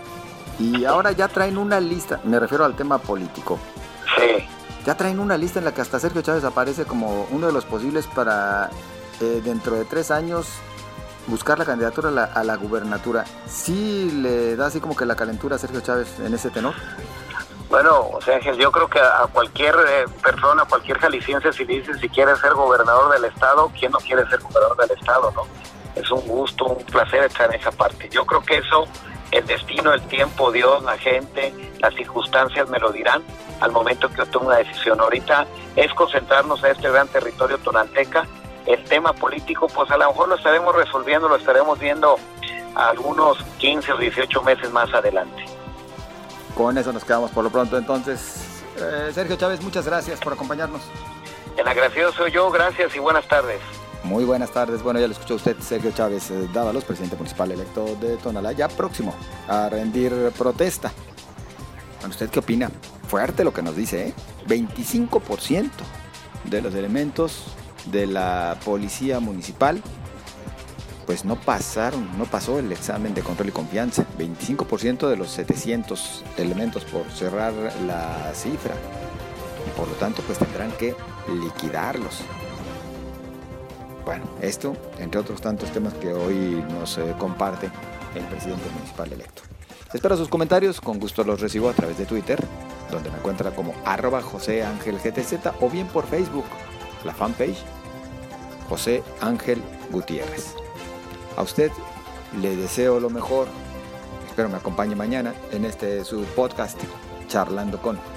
Y 0.59 0.85
ahora 0.85 1.11
ya 1.11 1.27
traen 1.27 1.57
una 1.57 1.79
lista, 1.79 2.19
me 2.23 2.39
refiero 2.39 2.65
al 2.65 2.75
tema 2.75 2.99
político. 2.99 3.57
Sí. 4.15 4.45
Ya 4.85 4.95
traen 4.95 5.19
una 5.19 5.37
lista 5.37 5.59
en 5.59 5.65
la 5.65 5.73
que 5.73 5.81
hasta 5.81 5.99
Sergio 5.99 6.21
Chávez 6.21 6.43
aparece 6.43 6.85
como 6.85 7.27
uno 7.31 7.47
de 7.47 7.53
los 7.53 7.65
posibles 7.65 8.05
para 8.07 8.69
eh, 9.21 9.41
dentro 9.43 9.75
de 9.75 9.85
tres 9.85 10.11
años 10.11 10.47
buscar 11.27 11.59
la 11.59 11.65
candidatura 11.65 12.09
a 12.09 12.11
la, 12.11 12.23
a 12.25 12.43
la, 12.43 12.55
gubernatura. 12.55 13.25
¿Sí 13.47 14.11
le 14.11 14.55
da 14.55 14.67
así 14.67 14.79
como 14.79 14.95
que 14.95 15.05
la 15.05 15.15
calentura 15.15 15.55
a 15.55 15.59
Sergio 15.59 15.81
Chávez 15.81 16.19
en 16.19 16.33
ese 16.33 16.49
tenor? 16.49 16.73
Bueno, 17.69 18.09
o 18.11 18.21
sea, 18.21 18.37
yo 18.39 18.71
creo 18.71 18.89
que 18.89 18.99
a 18.99 19.27
cualquier 19.31 19.73
eh, 19.87 20.05
persona, 20.21 20.65
cualquier 20.65 20.97
jalisciense, 20.99 21.53
si 21.53 21.63
dice 21.63 21.93
si 21.93 22.09
quiere 22.09 22.35
ser 22.35 22.53
gobernador 22.53 23.13
del 23.13 23.25
estado, 23.25 23.71
¿quién 23.79 23.93
no 23.93 23.99
quiere 23.99 24.27
ser 24.27 24.39
gobernador 24.41 24.77
del 24.77 24.97
estado, 24.97 25.31
no? 25.31 25.43
es 25.95 26.09
un 26.11 26.21
gusto, 26.27 26.65
un 26.65 26.83
placer 26.85 27.23
estar 27.23 27.53
en 27.53 27.59
esa 27.59 27.71
parte. 27.71 28.09
Yo 28.09 28.25
creo 28.25 28.41
que 28.41 28.57
eso, 28.57 28.87
el 29.31 29.45
destino, 29.45 29.93
el 29.93 30.01
tiempo, 30.03 30.51
Dios, 30.51 30.83
la 30.83 30.97
gente, 30.97 31.53
las 31.79 31.93
circunstancias 31.95 32.69
me 32.69 32.79
lo 32.79 32.91
dirán 32.91 33.23
al 33.59 33.71
momento 33.71 34.09
que 34.09 34.17
yo 34.17 34.25
tome 34.27 34.47
una 34.47 34.57
decisión. 34.57 34.99
Ahorita 34.99 35.45
es 35.75 35.93
concentrarnos 35.93 36.63
en 36.63 36.71
este 36.71 36.89
gran 36.89 37.07
territorio 37.07 37.57
tonalteca. 37.59 38.27
El 38.65 38.83
tema 38.85 39.13
político, 39.13 39.67
pues 39.67 39.89
a 39.91 39.97
lo 39.97 40.07
mejor 40.07 40.29
lo 40.29 40.35
estaremos 40.35 40.75
resolviendo, 40.75 41.27
lo 41.27 41.35
estaremos 41.35 41.79
viendo 41.79 42.17
algunos 42.75 43.37
15 43.57 43.93
o 43.93 43.97
18 43.97 44.41
meses 44.43 44.71
más 44.71 44.93
adelante. 44.93 45.45
Con 46.55 46.77
eso 46.77 46.93
nos 46.93 47.03
quedamos 47.03 47.31
por 47.31 47.43
lo 47.43 47.49
pronto 47.49 47.77
entonces. 47.77 48.63
Eh, 48.77 49.11
Sergio 49.13 49.35
Chávez, 49.35 49.61
muchas 49.61 49.85
gracias 49.85 50.19
por 50.19 50.33
acompañarnos. 50.33 50.81
El 51.57 51.67
agradecido 51.67 52.11
soy 52.13 52.31
yo, 52.31 52.49
gracias 52.51 52.95
y 52.95 52.99
buenas 52.99 53.27
tardes. 53.27 53.59
Muy 54.03 54.23
buenas 54.23 54.51
tardes. 54.51 54.81
Bueno, 54.81 54.99
ya 54.99 55.07
lo 55.07 55.13
escuchó 55.13 55.35
usted, 55.35 55.57
Sergio 55.59 55.91
Chávez 55.91 56.31
eh, 56.31 56.47
Dávalos, 56.53 56.83
presidente 56.83 57.15
municipal 57.15 57.51
electo 57.51 57.95
de 57.95 58.17
Tonalá, 58.17 58.51
ya 58.51 58.67
próximo 58.67 59.13
a 59.47 59.69
rendir 59.69 60.31
protesta. 60.37 60.91
Bueno, 61.99 62.09
¿usted 62.09 62.29
qué 62.29 62.39
opina? 62.39 62.71
Fuerte 63.07 63.43
lo 63.43 63.53
que 63.53 63.61
nos 63.61 63.75
dice, 63.75 64.07
¿eh? 64.07 64.13
25% 64.47 65.69
de 66.45 66.61
los 66.61 66.73
elementos 66.73 67.45
de 67.85 68.07
la 68.07 68.57
policía 68.63 69.19
municipal 69.19 69.81
pues 71.05 71.25
no 71.25 71.35
pasaron, 71.35 72.17
no 72.17 72.23
pasó 72.23 72.59
el 72.59 72.71
examen 72.71 73.13
de 73.13 73.21
control 73.21 73.49
y 73.49 73.51
confianza. 73.51 74.05
25% 74.17 75.09
de 75.09 75.17
los 75.17 75.31
700 75.31 76.23
elementos 76.37 76.85
por 76.85 77.03
cerrar 77.11 77.53
la 77.85 78.31
cifra. 78.33 78.75
Por 79.75 79.89
lo 79.89 79.93
tanto, 79.95 80.21
pues 80.21 80.37
tendrán 80.37 80.71
que 80.73 80.95
liquidarlos. 81.27 82.21
Bueno, 84.05 84.23
esto, 84.41 84.73
entre 84.99 85.19
otros 85.19 85.41
tantos 85.41 85.69
temas 85.71 85.93
que 85.95 86.13
hoy 86.13 86.63
nos 86.71 86.97
eh, 86.97 87.13
comparte 87.17 87.69
el 88.15 88.23
presidente 88.25 88.69
municipal 88.73 89.11
electo. 89.11 89.41
Espero 89.93 90.15
sus 90.15 90.29
comentarios, 90.29 90.79
con 90.79 90.97
gusto 90.97 91.25
los 91.25 91.41
recibo 91.41 91.69
a 91.69 91.73
través 91.73 91.97
de 91.97 92.05
Twitter, 92.05 92.41
donde 92.89 93.09
me 93.09 93.17
encuentra 93.17 93.51
como 93.51 93.73
arroba 93.83 94.21
José 94.21 94.63
o 95.59 95.69
bien 95.69 95.87
por 95.87 96.07
Facebook, 96.07 96.45
la 97.03 97.13
fanpage 97.13 97.63
José 98.69 99.03
Ángel 99.21 99.61
Gutiérrez. 99.91 100.55
A 101.37 101.41
usted 101.41 101.71
le 102.41 102.55
deseo 102.55 102.99
lo 102.99 103.09
mejor, 103.09 103.47
espero 104.27 104.49
me 104.49 104.57
acompañe 104.57 104.95
mañana 104.95 105.33
en 105.51 105.65
este 105.65 106.05
su 106.05 106.23
podcast 106.23 106.79
Charlando 107.27 107.81
con. 107.81 108.10